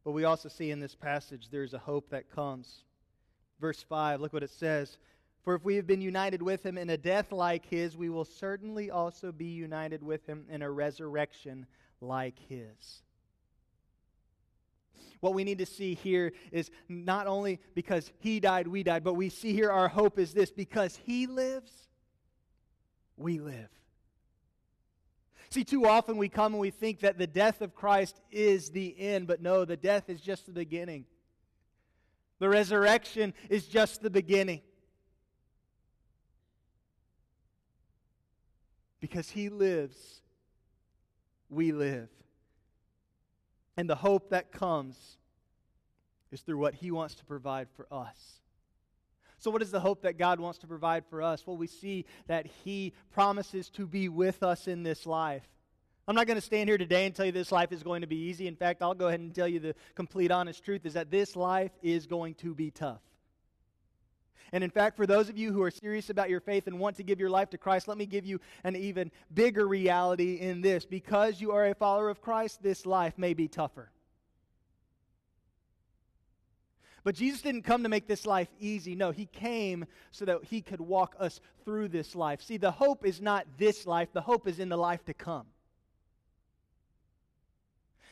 But 0.04 0.12
we 0.12 0.24
also 0.24 0.48
see 0.48 0.70
in 0.70 0.80
this 0.80 0.94
passage 0.94 1.48
there's 1.50 1.74
a 1.74 1.78
hope 1.78 2.10
that 2.10 2.30
comes. 2.30 2.84
Verse 3.60 3.82
5, 3.82 4.20
look 4.20 4.32
what 4.32 4.42
it 4.42 4.50
says. 4.50 4.98
For 5.42 5.54
if 5.54 5.64
we 5.64 5.76
have 5.76 5.86
been 5.86 6.00
united 6.00 6.42
with 6.42 6.64
him 6.64 6.78
in 6.78 6.90
a 6.90 6.96
death 6.96 7.32
like 7.32 7.66
his, 7.66 7.96
we 7.96 8.08
will 8.08 8.24
certainly 8.24 8.90
also 8.90 9.32
be 9.32 9.46
united 9.46 10.02
with 10.02 10.26
him 10.26 10.44
in 10.48 10.62
a 10.62 10.70
resurrection 10.70 11.66
like 12.00 12.38
his. 12.48 13.02
What 15.20 15.34
we 15.34 15.44
need 15.44 15.58
to 15.58 15.66
see 15.66 15.94
here 15.94 16.32
is 16.50 16.70
not 16.88 17.28
only 17.28 17.60
because 17.74 18.10
he 18.18 18.40
died, 18.40 18.66
we 18.66 18.82
died, 18.82 19.04
but 19.04 19.14
we 19.14 19.28
see 19.28 19.52
here 19.52 19.70
our 19.70 19.88
hope 19.88 20.18
is 20.18 20.34
this 20.34 20.50
because 20.50 20.96
he 21.04 21.28
lives, 21.28 21.70
we 23.16 23.38
live. 23.38 23.68
See, 25.52 25.64
too 25.64 25.86
often 25.86 26.16
we 26.16 26.30
come 26.30 26.54
and 26.54 26.60
we 26.62 26.70
think 26.70 27.00
that 27.00 27.18
the 27.18 27.26
death 27.26 27.60
of 27.60 27.74
Christ 27.74 28.18
is 28.30 28.70
the 28.70 28.98
end, 28.98 29.26
but 29.26 29.42
no, 29.42 29.66
the 29.66 29.76
death 29.76 30.08
is 30.08 30.22
just 30.22 30.46
the 30.46 30.52
beginning. 30.52 31.04
The 32.38 32.48
resurrection 32.48 33.34
is 33.50 33.66
just 33.66 34.00
the 34.00 34.08
beginning. 34.08 34.62
Because 38.98 39.28
he 39.28 39.50
lives, 39.50 40.22
we 41.50 41.72
live. 41.72 42.08
And 43.76 43.90
the 43.90 43.96
hope 43.96 44.30
that 44.30 44.52
comes 44.52 45.18
is 46.30 46.40
through 46.40 46.56
what 46.56 46.76
he 46.76 46.90
wants 46.90 47.14
to 47.16 47.26
provide 47.26 47.68
for 47.76 47.86
us. 47.92 48.40
So, 49.42 49.50
what 49.50 49.60
is 49.60 49.72
the 49.72 49.80
hope 49.80 50.02
that 50.02 50.18
God 50.18 50.38
wants 50.38 50.60
to 50.60 50.68
provide 50.68 51.04
for 51.04 51.20
us? 51.20 51.44
Well, 51.44 51.56
we 51.56 51.66
see 51.66 52.04
that 52.28 52.46
He 52.64 52.92
promises 53.10 53.68
to 53.70 53.88
be 53.88 54.08
with 54.08 54.44
us 54.44 54.68
in 54.68 54.84
this 54.84 55.04
life. 55.04 55.42
I'm 56.06 56.14
not 56.14 56.28
going 56.28 56.36
to 56.36 56.40
stand 56.40 56.68
here 56.68 56.78
today 56.78 57.06
and 57.06 57.14
tell 57.14 57.26
you 57.26 57.32
this 57.32 57.50
life 57.50 57.72
is 57.72 57.82
going 57.82 58.02
to 58.02 58.06
be 58.06 58.14
easy. 58.14 58.46
In 58.46 58.54
fact, 58.54 58.82
I'll 58.82 58.94
go 58.94 59.08
ahead 59.08 59.18
and 59.18 59.34
tell 59.34 59.48
you 59.48 59.58
the 59.58 59.74
complete 59.96 60.30
honest 60.30 60.64
truth 60.64 60.86
is 60.86 60.92
that 60.92 61.10
this 61.10 61.34
life 61.34 61.72
is 61.82 62.06
going 62.06 62.34
to 62.36 62.54
be 62.54 62.70
tough. 62.70 63.00
And 64.52 64.62
in 64.62 64.70
fact, 64.70 64.96
for 64.96 65.08
those 65.08 65.28
of 65.28 65.36
you 65.36 65.52
who 65.52 65.62
are 65.64 65.72
serious 65.72 66.08
about 66.08 66.30
your 66.30 66.40
faith 66.40 66.68
and 66.68 66.78
want 66.78 66.98
to 66.98 67.02
give 67.02 67.18
your 67.18 67.30
life 67.30 67.50
to 67.50 67.58
Christ, 67.58 67.88
let 67.88 67.98
me 67.98 68.06
give 68.06 68.24
you 68.24 68.40
an 68.62 68.76
even 68.76 69.10
bigger 69.34 69.66
reality 69.66 70.34
in 70.34 70.60
this. 70.60 70.86
Because 70.86 71.40
you 71.40 71.50
are 71.50 71.66
a 71.66 71.74
follower 71.74 72.10
of 72.10 72.20
Christ, 72.20 72.62
this 72.62 72.86
life 72.86 73.18
may 73.18 73.34
be 73.34 73.48
tougher. 73.48 73.90
But 77.04 77.16
Jesus 77.16 77.42
didn't 77.42 77.62
come 77.62 77.82
to 77.82 77.88
make 77.88 78.06
this 78.06 78.26
life 78.26 78.48
easy. 78.60 78.94
No, 78.94 79.10
he 79.10 79.26
came 79.26 79.86
so 80.12 80.24
that 80.24 80.44
he 80.44 80.60
could 80.60 80.80
walk 80.80 81.16
us 81.18 81.40
through 81.64 81.88
this 81.88 82.14
life. 82.14 82.42
See, 82.42 82.58
the 82.58 82.70
hope 82.70 83.04
is 83.04 83.20
not 83.20 83.46
this 83.58 83.86
life, 83.86 84.08
the 84.12 84.20
hope 84.20 84.46
is 84.46 84.60
in 84.60 84.68
the 84.68 84.76
life 84.76 85.04
to 85.06 85.14
come. 85.14 85.46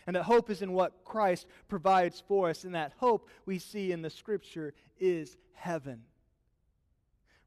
And 0.07 0.17
that 0.17 0.25
hope 0.25 0.51
is 0.51 0.61
in 0.61 0.73
what 0.73 1.05
Christ 1.05 1.47
provides 1.69 2.23
for 2.27 2.51
us. 2.51 2.65
And 2.65 2.75
that 2.75 2.93
hope 2.97 3.29
we 3.47 3.59
see 3.59 3.93
in 3.93 4.03
the 4.03 4.11
scripture 4.11 4.75
is 4.99 5.37
heaven. 5.53 6.03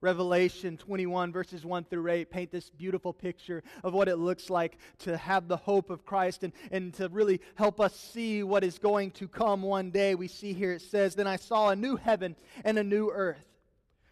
Revelation 0.04 0.76
21, 0.76 1.32
verses 1.32 1.66
1 1.66 1.86
through 1.86 2.12
8, 2.12 2.30
paint 2.30 2.52
this 2.52 2.70
beautiful 2.70 3.14
picture 3.14 3.64
of 3.86 3.94
what 3.94 4.10
it 4.10 4.18
looks 4.18 4.50
like 4.50 4.78
to 5.00 5.16
have 5.16 5.48
the 5.48 5.56
hope 5.56 5.90
of 5.90 6.06
Christ 6.06 6.44
and, 6.44 6.52
and 6.72 6.94
to 6.96 7.08
really 7.08 7.40
help 7.56 7.80
us 7.80 7.98
see 7.98 8.44
what 8.44 8.66
is 8.66 8.78
going 8.78 9.12
to 9.12 9.30
come 9.30 9.62
one 9.62 9.92
day. 9.92 10.14
We 10.14 10.28
see 10.28 10.52
here 10.52 10.74
it 10.74 10.82
says, 10.82 11.16
Then 11.16 11.26
I 11.26 11.38
saw 11.38 11.70
a 11.70 11.76
new 11.78 11.96
heaven 11.96 12.36
and 12.66 12.78
a 12.78 12.84
new 12.84 13.12
earth. 13.12 13.48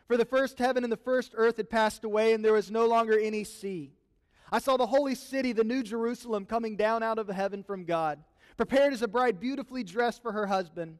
For 0.07 0.15
the 0.15 0.23
first 0.23 0.59
heaven 0.59 0.85
and 0.85 0.91
the 0.93 0.97
first 0.97 1.33
earth 1.35 1.57
had 1.57 1.69
passed 1.69 2.05
away, 2.05 2.31
and 2.31 2.43
there 2.43 2.53
was 2.53 2.71
no 2.71 2.85
longer 2.87 3.19
any 3.19 3.43
sea. 3.43 3.91
I 4.49 4.59
saw 4.59 4.77
the 4.77 4.87
holy 4.87 5.15
city, 5.15 5.51
the 5.51 5.65
new 5.65 5.83
Jerusalem, 5.83 6.45
coming 6.45 6.77
down 6.77 7.03
out 7.03 7.19
of 7.19 7.27
heaven 7.27 7.63
from 7.63 7.83
God, 7.83 8.23
prepared 8.55 8.93
as 8.93 9.01
a 9.01 9.09
bride 9.09 9.41
beautifully 9.41 9.83
dressed 9.83 10.21
for 10.21 10.31
her 10.31 10.47
husband. 10.47 10.99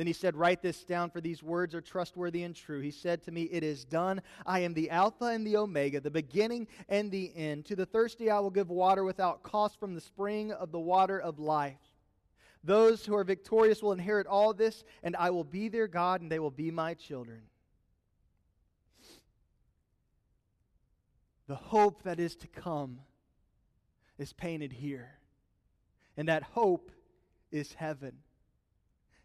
Then 0.00 0.06
he 0.06 0.14
said, 0.14 0.34
Write 0.34 0.62
this 0.62 0.82
down, 0.82 1.10
for 1.10 1.20
these 1.20 1.42
words 1.42 1.74
are 1.74 1.82
trustworthy 1.82 2.44
and 2.44 2.56
true. 2.56 2.80
He 2.80 2.90
said 2.90 3.22
to 3.24 3.30
me, 3.30 3.42
It 3.42 3.62
is 3.62 3.84
done. 3.84 4.22
I 4.46 4.60
am 4.60 4.72
the 4.72 4.88
Alpha 4.88 5.26
and 5.26 5.46
the 5.46 5.58
Omega, 5.58 6.00
the 6.00 6.10
beginning 6.10 6.68
and 6.88 7.10
the 7.10 7.30
end. 7.36 7.66
To 7.66 7.76
the 7.76 7.84
thirsty 7.84 8.30
I 8.30 8.38
will 8.38 8.48
give 8.48 8.70
water 8.70 9.04
without 9.04 9.42
cost 9.42 9.78
from 9.78 9.94
the 9.94 10.00
spring 10.00 10.52
of 10.52 10.72
the 10.72 10.80
water 10.80 11.20
of 11.20 11.38
life. 11.38 11.76
Those 12.64 13.04
who 13.04 13.14
are 13.14 13.24
victorious 13.24 13.82
will 13.82 13.92
inherit 13.92 14.26
all 14.26 14.54
this, 14.54 14.84
and 15.02 15.14
I 15.16 15.28
will 15.28 15.44
be 15.44 15.68
their 15.68 15.86
God, 15.86 16.22
and 16.22 16.32
they 16.32 16.38
will 16.38 16.50
be 16.50 16.70
my 16.70 16.94
children. 16.94 17.42
The 21.46 21.56
hope 21.56 22.04
that 22.04 22.18
is 22.18 22.36
to 22.36 22.48
come 22.48 23.00
is 24.16 24.32
painted 24.32 24.72
here. 24.72 25.18
And 26.16 26.28
that 26.28 26.42
hope 26.42 26.90
is 27.52 27.74
heaven. 27.74 28.14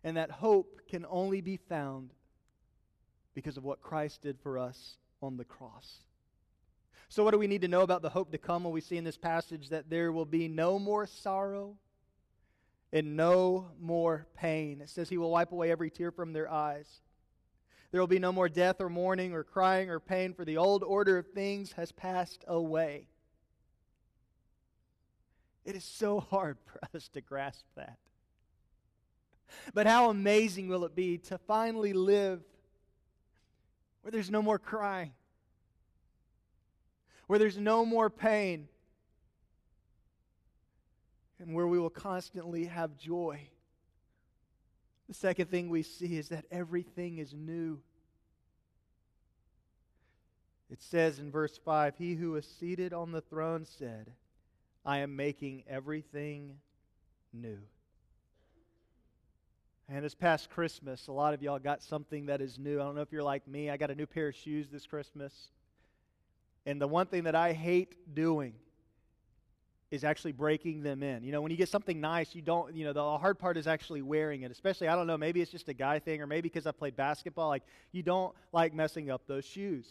And 0.06 0.18
that 0.18 0.30
hope 0.30 0.82
can 0.88 1.04
only 1.10 1.41
be 1.41 1.58
found 1.58 2.13
because 3.34 3.58
of 3.58 3.63
what 3.63 3.82
Christ 3.82 4.22
did 4.22 4.39
for 4.39 4.60
us 4.60 4.98
on 5.20 5.36
the 5.36 5.44
cross. 5.44 6.04
So, 7.10 7.24
what 7.24 7.32
do 7.32 7.39
we 7.39 7.48
need 7.48 7.63
to 7.63 7.68
know 7.68 7.82
about 7.82 8.04
the 8.04 8.10
hope 8.10 8.32
to 8.32 8.38
come? 8.38 8.63
Well, 8.63 8.72
we 8.72 8.82
see 8.82 8.98
in 8.98 9.04
this 9.04 9.18
passage 9.18 9.70
that 9.70 9.89
there 9.89 10.12
will 10.12 10.26
be 10.26 10.48
no 10.48 10.78
more 10.78 11.08
sorrow 11.08 11.76
and 12.94 13.18
no 13.18 13.72
more 13.82 14.28
pain. 14.36 14.80
It 14.80 14.89
says 14.89 15.10
he 15.10 15.18
will 15.18 15.32
wipe 15.32 15.52
away 15.52 15.72
every 15.72 15.89
tear 15.89 16.12
from 16.12 16.34
their 16.34 16.52
eyes. 16.52 17.02
There 17.91 18.00
will 18.00 18.08
be 18.08 18.20
no 18.20 18.32
more 18.32 18.48
death 18.48 18.82
or 18.82 18.89
mourning 18.89 19.34
or 19.34 19.44
crying 19.44 19.89
or 19.89 20.00
pain, 20.00 20.36
for 20.36 20.46
the 20.46 20.58
old 20.58 20.84
order 20.84 21.18
of 21.18 21.32
things 21.32 21.72
has 21.74 21.91
passed 21.91 22.46
away. 22.48 23.08
It 25.65 25.76
is 25.76 25.84
so 25.84 26.20
hard 26.20 26.58
for 26.65 26.80
us 26.96 27.08
to 27.10 27.22
grasp 27.22 27.65
that. 27.76 27.98
But 29.73 29.88
how 29.88 30.10
amazing 30.10 30.67
will 30.67 30.86
it 30.86 30.95
be 30.95 31.17
to 31.19 31.38
finally 31.38 31.93
live 31.93 32.41
where 34.01 34.12
there's 34.12 34.29
no 34.29 34.41
more 34.41 34.60
crying, 34.60 35.13
where 37.27 37.39
there's 37.39 37.58
no 37.58 37.86
more 37.86 38.10
pain, 38.10 38.67
and 41.39 41.53
where 41.53 41.67
we 41.67 41.79
will 41.79 41.89
constantly 41.89 42.65
have 42.65 42.97
joy. 42.97 43.49
The 45.08 45.13
second 45.13 45.49
thing 45.49 45.69
we 45.69 45.84
see 45.84 46.17
is 46.17 46.29
that 46.29 46.45
everything 46.51 47.17
is 47.17 47.34
new. 47.34 47.79
It 50.69 50.81
says 50.81 51.19
in 51.19 51.31
verse 51.31 51.58
5 51.58 51.95
He 51.97 52.15
who 52.15 52.36
is 52.36 52.45
seated 52.45 52.93
on 52.93 53.12
the 53.12 53.21
throne 53.21 53.65
said, 53.65 54.12
I 54.86 54.99
am 54.99 55.15
making 55.15 55.63
everything 55.67 56.58
new. 57.34 57.60
And 59.88 60.04
this 60.04 60.15
past 60.15 60.50
Christmas, 60.50 61.08
a 61.08 61.12
lot 61.12 61.34
of 61.34 61.43
y'all 61.43 61.60
got 61.60 61.84
something 61.84 62.26
that 62.26 62.41
is 62.41 62.58
new. 62.58 62.82
I 62.82 62.84
don't 62.84 62.95
know 62.95 63.02
if 63.02 63.12
you're 63.12 63.24
like 63.24 63.48
me. 63.48 63.69
I 63.69 63.78
got 63.78 63.91
a 63.91 63.95
new 63.95 64.08
pair 64.08 64.30
of 64.30 64.36
shoes 64.36 64.67
this 64.71 64.88
Christmas. 64.88 65.32
And 66.65 66.82
the 66.82 66.88
one 66.88 67.06
thing 67.06 67.26
that 67.26 67.36
I 67.36 67.54
hate 67.54 68.15
doing 68.15 68.54
is 69.91 70.04
actually 70.04 70.32
breaking 70.32 70.82
them 70.82 71.04
in. 71.04 71.24
You 71.24 71.32
know, 71.32 71.41
when 71.41 71.52
you 71.52 71.58
get 71.58 71.69
something 71.69 72.02
nice, 72.02 72.34
you 72.34 72.41
don't, 72.41 72.76
you 72.76 72.84
know, 72.84 72.93
the 72.93 73.17
hard 73.19 73.38
part 73.38 73.58
is 73.58 73.67
actually 73.67 74.02
wearing 74.02 74.41
it. 74.41 74.50
Especially, 74.50 74.88
I 74.88 74.95
don't 74.95 75.06
know, 75.06 75.17
maybe 75.17 75.39
it's 75.41 75.52
just 75.52 75.69
a 75.69 75.74
guy 75.74 76.00
thing, 76.00 76.19
or 76.21 76.28
maybe 76.28 76.50
because 76.50 76.65
I 76.65 76.71
played 76.71 76.95
basketball, 76.95 77.50
like, 77.50 77.63
you 77.91 78.02
don't 78.02 78.34
like 78.52 78.74
messing 78.74 79.12
up 79.12 79.21
those 79.28 79.45
shoes. 79.45 79.86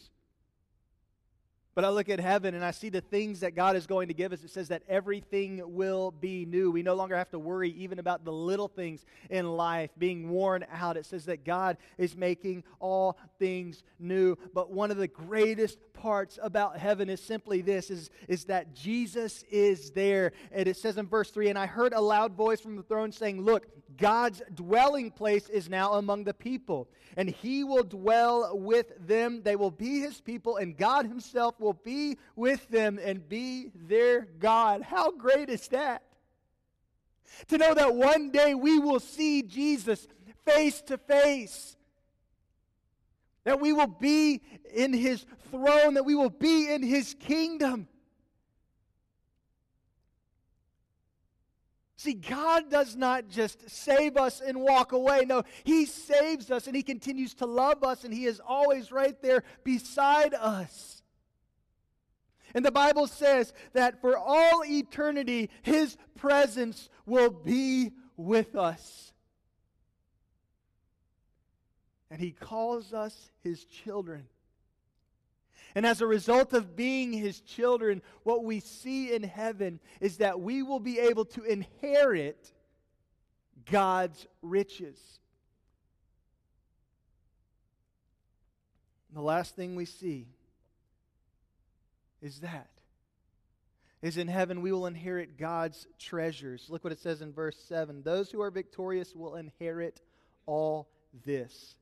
But 1.74 1.84
I 1.84 1.88
look 1.88 2.08
at 2.08 2.20
heaven 2.20 2.54
and 2.54 2.64
I 2.64 2.70
see 2.70 2.88
the 2.88 3.00
things 3.00 3.40
that 3.40 3.54
God 3.54 3.74
is 3.74 3.86
going 3.86 4.08
to 4.08 4.14
give 4.14 4.32
us. 4.32 4.44
It 4.44 4.50
says 4.50 4.68
that 4.68 4.82
everything 4.88 5.60
will 5.64 6.12
be 6.12 6.46
new. 6.46 6.70
We 6.70 6.82
no 6.82 6.94
longer 6.94 7.16
have 7.16 7.30
to 7.30 7.38
worry 7.38 7.70
even 7.70 7.98
about 7.98 8.24
the 8.24 8.32
little 8.32 8.68
things 8.68 9.04
in 9.28 9.56
life 9.56 9.90
being 9.98 10.30
worn 10.30 10.64
out. 10.72 10.96
It 10.96 11.06
says 11.06 11.24
that 11.26 11.44
God 11.44 11.76
is 11.98 12.16
making 12.16 12.62
all 12.78 13.18
things 13.38 13.82
new. 13.98 14.36
But 14.52 14.70
one 14.70 14.90
of 14.90 14.98
the 14.98 15.08
greatest 15.08 15.78
parts 15.92 16.38
about 16.42 16.78
heaven 16.78 17.10
is 17.10 17.20
simply 17.20 17.60
this 17.60 17.90
is, 17.90 18.10
is 18.28 18.44
that 18.44 18.74
Jesus 18.74 19.44
is 19.50 19.90
there. 19.90 20.32
And 20.52 20.68
it 20.68 20.76
says 20.76 20.96
in 20.96 21.06
verse 21.06 21.30
3 21.30 21.48
And 21.48 21.58
I 21.58 21.66
heard 21.66 21.92
a 21.92 22.00
loud 22.00 22.34
voice 22.34 22.60
from 22.60 22.76
the 22.76 22.82
throne 22.82 23.10
saying, 23.10 23.40
Look, 23.40 23.66
God's 23.96 24.42
dwelling 24.54 25.10
place 25.10 25.48
is 25.48 25.68
now 25.68 25.94
among 25.94 26.24
the 26.24 26.34
people, 26.34 26.88
and 27.16 27.28
he 27.28 27.64
will 27.64 27.84
dwell 27.84 28.58
with 28.58 28.92
them. 29.06 29.42
They 29.42 29.56
will 29.56 29.70
be 29.70 30.00
his 30.00 30.20
people, 30.20 30.56
and 30.56 30.76
God 30.76 31.06
himself 31.06 31.58
will 31.60 31.74
be 31.74 32.18
with 32.36 32.68
them 32.68 32.98
and 33.02 33.28
be 33.28 33.70
their 33.74 34.22
God. 34.38 34.82
How 34.82 35.10
great 35.12 35.48
is 35.48 35.68
that? 35.68 36.02
To 37.48 37.58
know 37.58 37.74
that 37.74 37.94
one 37.94 38.30
day 38.30 38.54
we 38.54 38.78
will 38.78 39.00
see 39.00 39.42
Jesus 39.42 40.06
face 40.44 40.80
to 40.82 40.98
face. 40.98 41.76
That 43.44 43.60
we 43.60 43.72
will 43.72 43.86
be 43.86 44.40
in 44.72 44.92
his 44.92 45.24
throne, 45.50 45.94
that 45.94 46.04
we 46.04 46.14
will 46.14 46.30
be 46.30 46.72
in 46.72 46.82
his 46.82 47.14
kingdom. 47.20 47.88
See, 52.04 52.12
God 52.12 52.70
does 52.70 52.96
not 52.96 53.30
just 53.30 53.70
save 53.70 54.18
us 54.18 54.42
and 54.42 54.60
walk 54.60 54.92
away. 54.92 55.24
No, 55.26 55.42
He 55.64 55.86
saves 55.86 56.50
us 56.50 56.66
and 56.66 56.76
He 56.76 56.82
continues 56.82 57.32
to 57.36 57.46
love 57.46 57.82
us 57.82 58.04
and 58.04 58.12
He 58.12 58.26
is 58.26 58.42
always 58.46 58.92
right 58.92 59.18
there 59.22 59.42
beside 59.64 60.34
us. 60.34 61.02
And 62.52 62.62
the 62.62 62.70
Bible 62.70 63.06
says 63.06 63.54
that 63.72 64.02
for 64.02 64.18
all 64.18 64.62
eternity, 64.66 65.48
His 65.62 65.96
presence 66.14 66.90
will 67.06 67.30
be 67.30 67.92
with 68.18 68.54
us. 68.54 69.14
And 72.10 72.20
He 72.20 72.32
calls 72.32 72.92
us 72.92 73.30
His 73.42 73.64
children. 73.64 74.26
And 75.74 75.84
as 75.84 76.00
a 76.00 76.06
result 76.06 76.52
of 76.52 76.76
being 76.76 77.12
his 77.12 77.40
children, 77.40 78.00
what 78.22 78.44
we 78.44 78.60
see 78.60 79.12
in 79.12 79.22
heaven 79.22 79.80
is 80.00 80.18
that 80.18 80.40
we 80.40 80.62
will 80.62 80.80
be 80.80 81.00
able 81.00 81.24
to 81.26 81.42
inherit 81.42 82.52
God's 83.70 84.26
riches. 84.40 84.98
And 89.08 89.18
the 89.18 89.26
last 89.26 89.56
thing 89.56 89.74
we 89.74 89.84
see 89.84 90.28
is 92.22 92.40
that 92.40 92.68
is 94.04 94.18
in 94.18 94.28
heaven 94.28 94.60
we 94.60 94.70
will 94.70 94.86
inherit 94.86 95.38
God's 95.38 95.86
treasures. 95.98 96.66
Look 96.68 96.84
what 96.84 96.92
it 96.92 97.00
says 97.00 97.22
in 97.22 97.32
verse 97.32 97.56
7. 97.68 98.02
Those 98.02 98.30
who 98.30 98.42
are 98.42 98.50
victorious 98.50 99.14
will 99.14 99.36
inherit 99.36 100.02
all 100.44 100.90
this. 101.24 101.76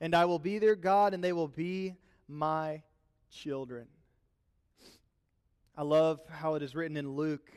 And 0.00 0.14
I 0.14 0.26
will 0.26 0.38
be 0.38 0.60
their 0.60 0.76
God 0.76 1.12
and 1.12 1.24
they 1.24 1.32
will 1.32 1.48
be 1.48 1.96
my 2.28 2.82
children. 3.30 3.86
I 5.76 5.82
love 5.82 6.20
how 6.28 6.56
it 6.56 6.62
is 6.62 6.74
written 6.74 6.96
in 6.96 7.08
Luke 7.08 7.50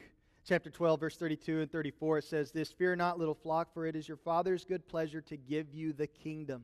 chapter 0.46 0.70
12, 0.70 1.00
verse 1.00 1.18
32 1.18 1.62
and 1.62 1.72
34. 1.72 2.20
It 2.20 2.24
says 2.24 2.52
this 2.52 2.72
Fear 2.72 2.96
not, 2.96 3.20
little 3.20 3.34
flock, 3.34 3.74
for 3.74 3.86
it 3.86 3.96
is 3.96 4.08
your 4.08 4.18
Father's 4.18 4.66
good 4.66 4.88
pleasure 4.88 5.22
to 5.22 5.38
give 5.38 5.74
you 5.74 5.94
the 5.94 6.08
kingdom. 6.08 6.64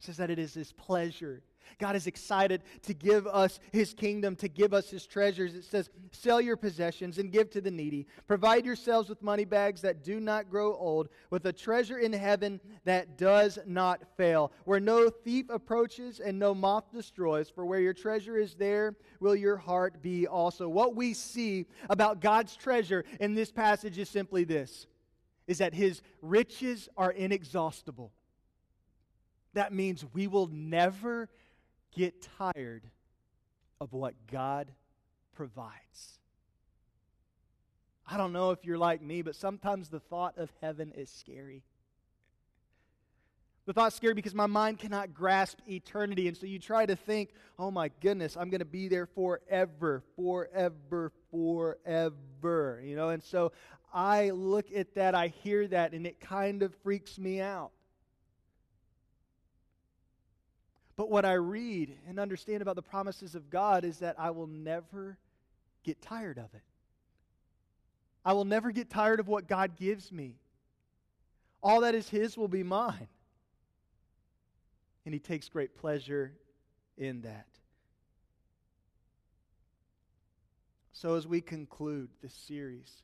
It 0.00 0.06
says 0.06 0.16
that 0.16 0.30
it 0.30 0.38
is 0.38 0.54
his 0.54 0.72
pleasure 0.72 1.42
God 1.78 1.96
is 1.96 2.06
excited 2.06 2.62
to 2.82 2.94
give 2.94 3.26
us 3.26 3.60
his 3.72 3.94
kingdom, 3.94 4.36
to 4.36 4.48
give 4.48 4.72
us 4.72 4.90
his 4.90 5.06
treasures. 5.06 5.54
It 5.54 5.64
says, 5.64 5.90
Sell 6.10 6.40
your 6.40 6.56
possessions 6.56 7.18
and 7.18 7.32
give 7.32 7.50
to 7.50 7.60
the 7.60 7.70
needy. 7.70 8.06
Provide 8.26 8.64
yourselves 8.64 9.08
with 9.08 9.22
money 9.22 9.44
bags 9.44 9.80
that 9.82 10.04
do 10.04 10.20
not 10.20 10.50
grow 10.50 10.74
old, 10.74 11.08
with 11.30 11.46
a 11.46 11.52
treasure 11.52 11.98
in 11.98 12.12
heaven 12.12 12.60
that 12.84 13.16
does 13.16 13.58
not 13.66 14.02
fail, 14.16 14.52
where 14.64 14.80
no 14.80 15.08
thief 15.08 15.46
approaches 15.48 16.20
and 16.20 16.38
no 16.38 16.54
moth 16.54 16.92
destroys. 16.92 17.50
For 17.50 17.64
where 17.64 17.80
your 17.80 17.94
treasure 17.94 18.36
is, 18.36 18.54
there 18.54 18.96
will 19.20 19.36
your 19.36 19.56
heart 19.56 20.02
be 20.02 20.26
also. 20.26 20.68
What 20.68 20.94
we 20.94 21.14
see 21.14 21.66
about 21.88 22.20
God's 22.20 22.56
treasure 22.56 23.04
in 23.20 23.34
this 23.34 23.50
passage 23.50 23.98
is 23.98 24.08
simply 24.08 24.44
this 24.44 24.86
is 25.46 25.58
that 25.58 25.74
his 25.74 26.02
riches 26.20 26.88
are 26.96 27.10
inexhaustible. 27.10 28.12
That 29.54 29.72
means 29.72 30.04
we 30.14 30.26
will 30.26 30.46
never 30.46 31.28
get 31.94 32.26
tired 32.38 32.82
of 33.80 33.92
what 33.92 34.14
God 34.30 34.72
provides. 35.34 36.18
I 38.06 38.16
don't 38.16 38.32
know 38.32 38.50
if 38.50 38.64
you're 38.64 38.78
like 38.78 39.00
me, 39.00 39.22
but 39.22 39.36
sometimes 39.36 39.88
the 39.88 40.00
thought 40.00 40.36
of 40.36 40.50
heaven 40.60 40.92
is 40.92 41.08
scary. 41.08 41.62
The 43.64 43.72
thought's 43.72 43.94
scary 43.94 44.14
because 44.14 44.34
my 44.34 44.46
mind 44.46 44.80
cannot 44.80 45.14
grasp 45.14 45.58
eternity. 45.68 46.26
And 46.26 46.36
so 46.36 46.46
you 46.46 46.58
try 46.58 46.84
to 46.84 46.96
think, 46.96 47.30
oh 47.58 47.70
my 47.70 47.90
goodness, 48.00 48.36
I'm 48.36 48.50
going 48.50 48.58
to 48.58 48.64
be 48.64 48.88
there 48.88 49.06
forever, 49.06 50.02
forever, 50.16 51.12
forever. 51.30 52.82
You 52.84 52.96
know, 52.96 53.10
and 53.10 53.22
so 53.22 53.52
I 53.94 54.30
look 54.30 54.72
at 54.74 54.94
that, 54.96 55.14
I 55.14 55.28
hear 55.28 55.68
that, 55.68 55.92
and 55.92 56.06
it 56.06 56.20
kind 56.20 56.62
of 56.62 56.74
freaks 56.82 57.18
me 57.18 57.40
out. 57.40 57.70
But 60.96 61.10
what 61.10 61.24
I 61.24 61.34
read 61.34 61.96
and 62.06 62.18
understand 62.18 62.62
about 62.62 62.76
the 62.76 62.82
promises 62.82 63.34
of 63.34 63.50
God 63.50 63.84
is 63.84 63.98
that 63.98 64.16
I 64.18 64.30
will 64.30 64.46
never 64.46 65.18
get 65.84 66.02
tired 66.02 66.38
of 66.38 66.52
it. 66.54 66.62
I 68.24 68.34
will 68.34 68.44
never 68.44 68.70
get 68.70 68.90
tired 68.90 69.18
of 69.18 69.26
what 69.26 69.48
God 69.48 69.76
gives 69.76 70.12
me. 70.12 70.36
All 71.62 71.80
that 71.80 71.94
is 71.94 72.08
His 72.08 72.36
will 72.36 72.48
be 72.48 72.62
mine. 72.62 73.08
And 75.04 75.14
He 75.14 75.18
takes 75.18 75.48
great 75.48 75.76
pleasure 75.76 76.32
in 76.96 77.22
that. 77.22 77.46
So, 80.92 81.16
as 81.16 81.26
we 81.26 81.40
conclude 81.40 82.10
this 82.22 82.34
series, 82.34 83.02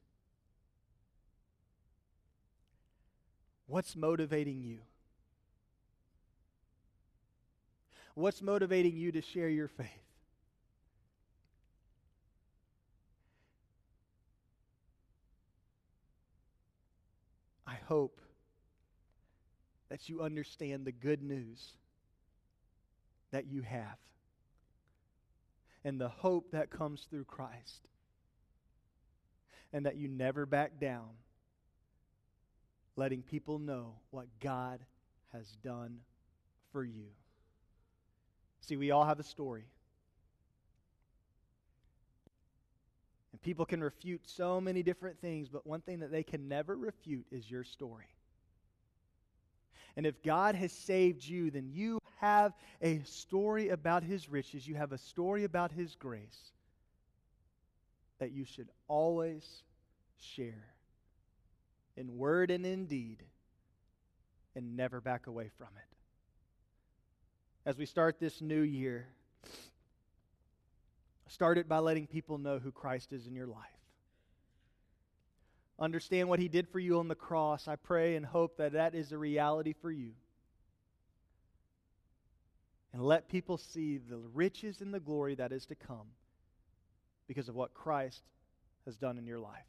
what's 3.66 3.96
motivating 3.96 4.62
you? 4.62 4.78
What's 8.18 8.42
motivating 8.42 8.96
you 8.96 9.12
to 9.12 9.22
share 9.22 9.48
your 9.48 9.68
faith? 9.68 9.86
I 17.64 17.76
hope 17.86 18.20
that 19.88 20.08
you 20.08 20.22
understand 20.22 20.84
the 20.84 20.90
good 20.90 21.22
news 21.22 21.74
that 23.30 23.46
you 23.46 23.62
have 23.62 23.98
and 25.84 26.00
the 26.00 26.08
hope 26.08 26.50
that 26.50 26.70
comes 26.70 27.06
through 27.08 27.26
Christ, 27.26 27.86
and 29.72 29.86
that 29.86 29.94
you 29.94 30.08
never 30.08 30.44
back 30.44 30.80
down, 30.80 31.10
letting 32.96 33.22
people 33.22 33.60
know 33.60 33.94
what 34.10 34.26
God 34.40 34.80
has 35.32 35.46
done 35.62 36.00
for 36.72 36.82
you. 36.84 37.10
See, 38.68 38.76
we 38.76 38.90
all 38.90 39.06
have 39.06 39.18
a 39.18 39.24
story. 39.24 39.64
And 43.32 43.40
people 43.40 43.64
can 43.64 43.82
refute 43.82 44.20
so 44.26 44.60
many 44.60 44.82
different 44.82 45.18
things, 45.22 45.48
but 45.48 45.66
one 45.66 45.80
thing 45.80 46.00
that 46.00 46.12
they 46.12 46.22
can 46.22 46.48
never 46.48 46.76
refute 46.76 47.24
is 47.30 47.50
your 47.50 47.64
story. 47.64 48.04
And 49.96 50.04
if 50.04 50.22
God 50.22 50.54
has 50.54 50.70
saved 50.70 51.24
you, 51.24 51.50
then 51.50 51.70
you 51.72 51.98
have 52.20 52.52
a 52.82 53.00
story 53.04 53.70
about 53.70 54.02
his 54.02 54.28
riches, 54.28 54.68
you 54.68 54.74
have 54.74 54.92
a 54.92 54.98
story 54.98 55.44
about 55.44 55.72
his 55.72 55.94
grace 55.94 56.52
that 58.18 58.32
you 58.32 58.44
should 58.44 58.68
always 58.86 59.62
share 60.18 60.74
in 61.96 62.18
word 62.18 62.50
and 62.50 62.66
in 62.66 62.84
deed 62.84 63.22
and 64.54 64.76
never 64.76 65.00
back 65.00 65.26
away 65.26 65.48
from 65.56 65.68
it 65.78 65.97
as 67.68 67.76
we 67.76 67.84
start 67.84 68.18
this 68.18 68.40
new 68.40 68.62
year, 68.62 69.06
start 71.26 71.58
it 71.58 71.68
by 71.68 71.76
letting 71.80 72.06
people 72.06 72.38
know 72.38 72.58
who 72.58 72.72
Christ 72.72 73.12
is 73.12 73.26
in 73.26 73.34
your 73.34 73.46
life. 73.46 73.66
Understand 75.78 76.30
what 76.30 76.38
he 76.38 76.48
did 76.48 76.66
for 76.66 76.78
you 76.78 76.98
on 76.98 77.08
the 77.08 77.14
cross. 77.14 77.68
I 77.68 77.76
pray 77.76 78.16
and 78.16 78.24
hope 78.24 78.56
that 78.56 78.72
that 78.72 78.94
is 78.94 79.12
a 79.12 79.18
reality 79.18 79.74
for 79.82 79.90
you. 79.90 80.12
And 82.94 83.02
let 83.02 83.28
people 83.28 83.58
see 83.58 83.98
the 83.98 84.16
riches 84.32 84.80
and 84.80 84.94
the 84.94 84.98
glory 84.98 85.34
that 85.34 85.52
is 85.52 85.66
to 85.66 85.74
come 85.74 86.06
because 87.26 87.50
of 87.50 87.54
what 87.54 87.74
Christ 87.74 88.22
has 88.86 88.96
done 88.96 89.18
in 89.18 89.26
your 89.26 89.40
life. 89.40 89.66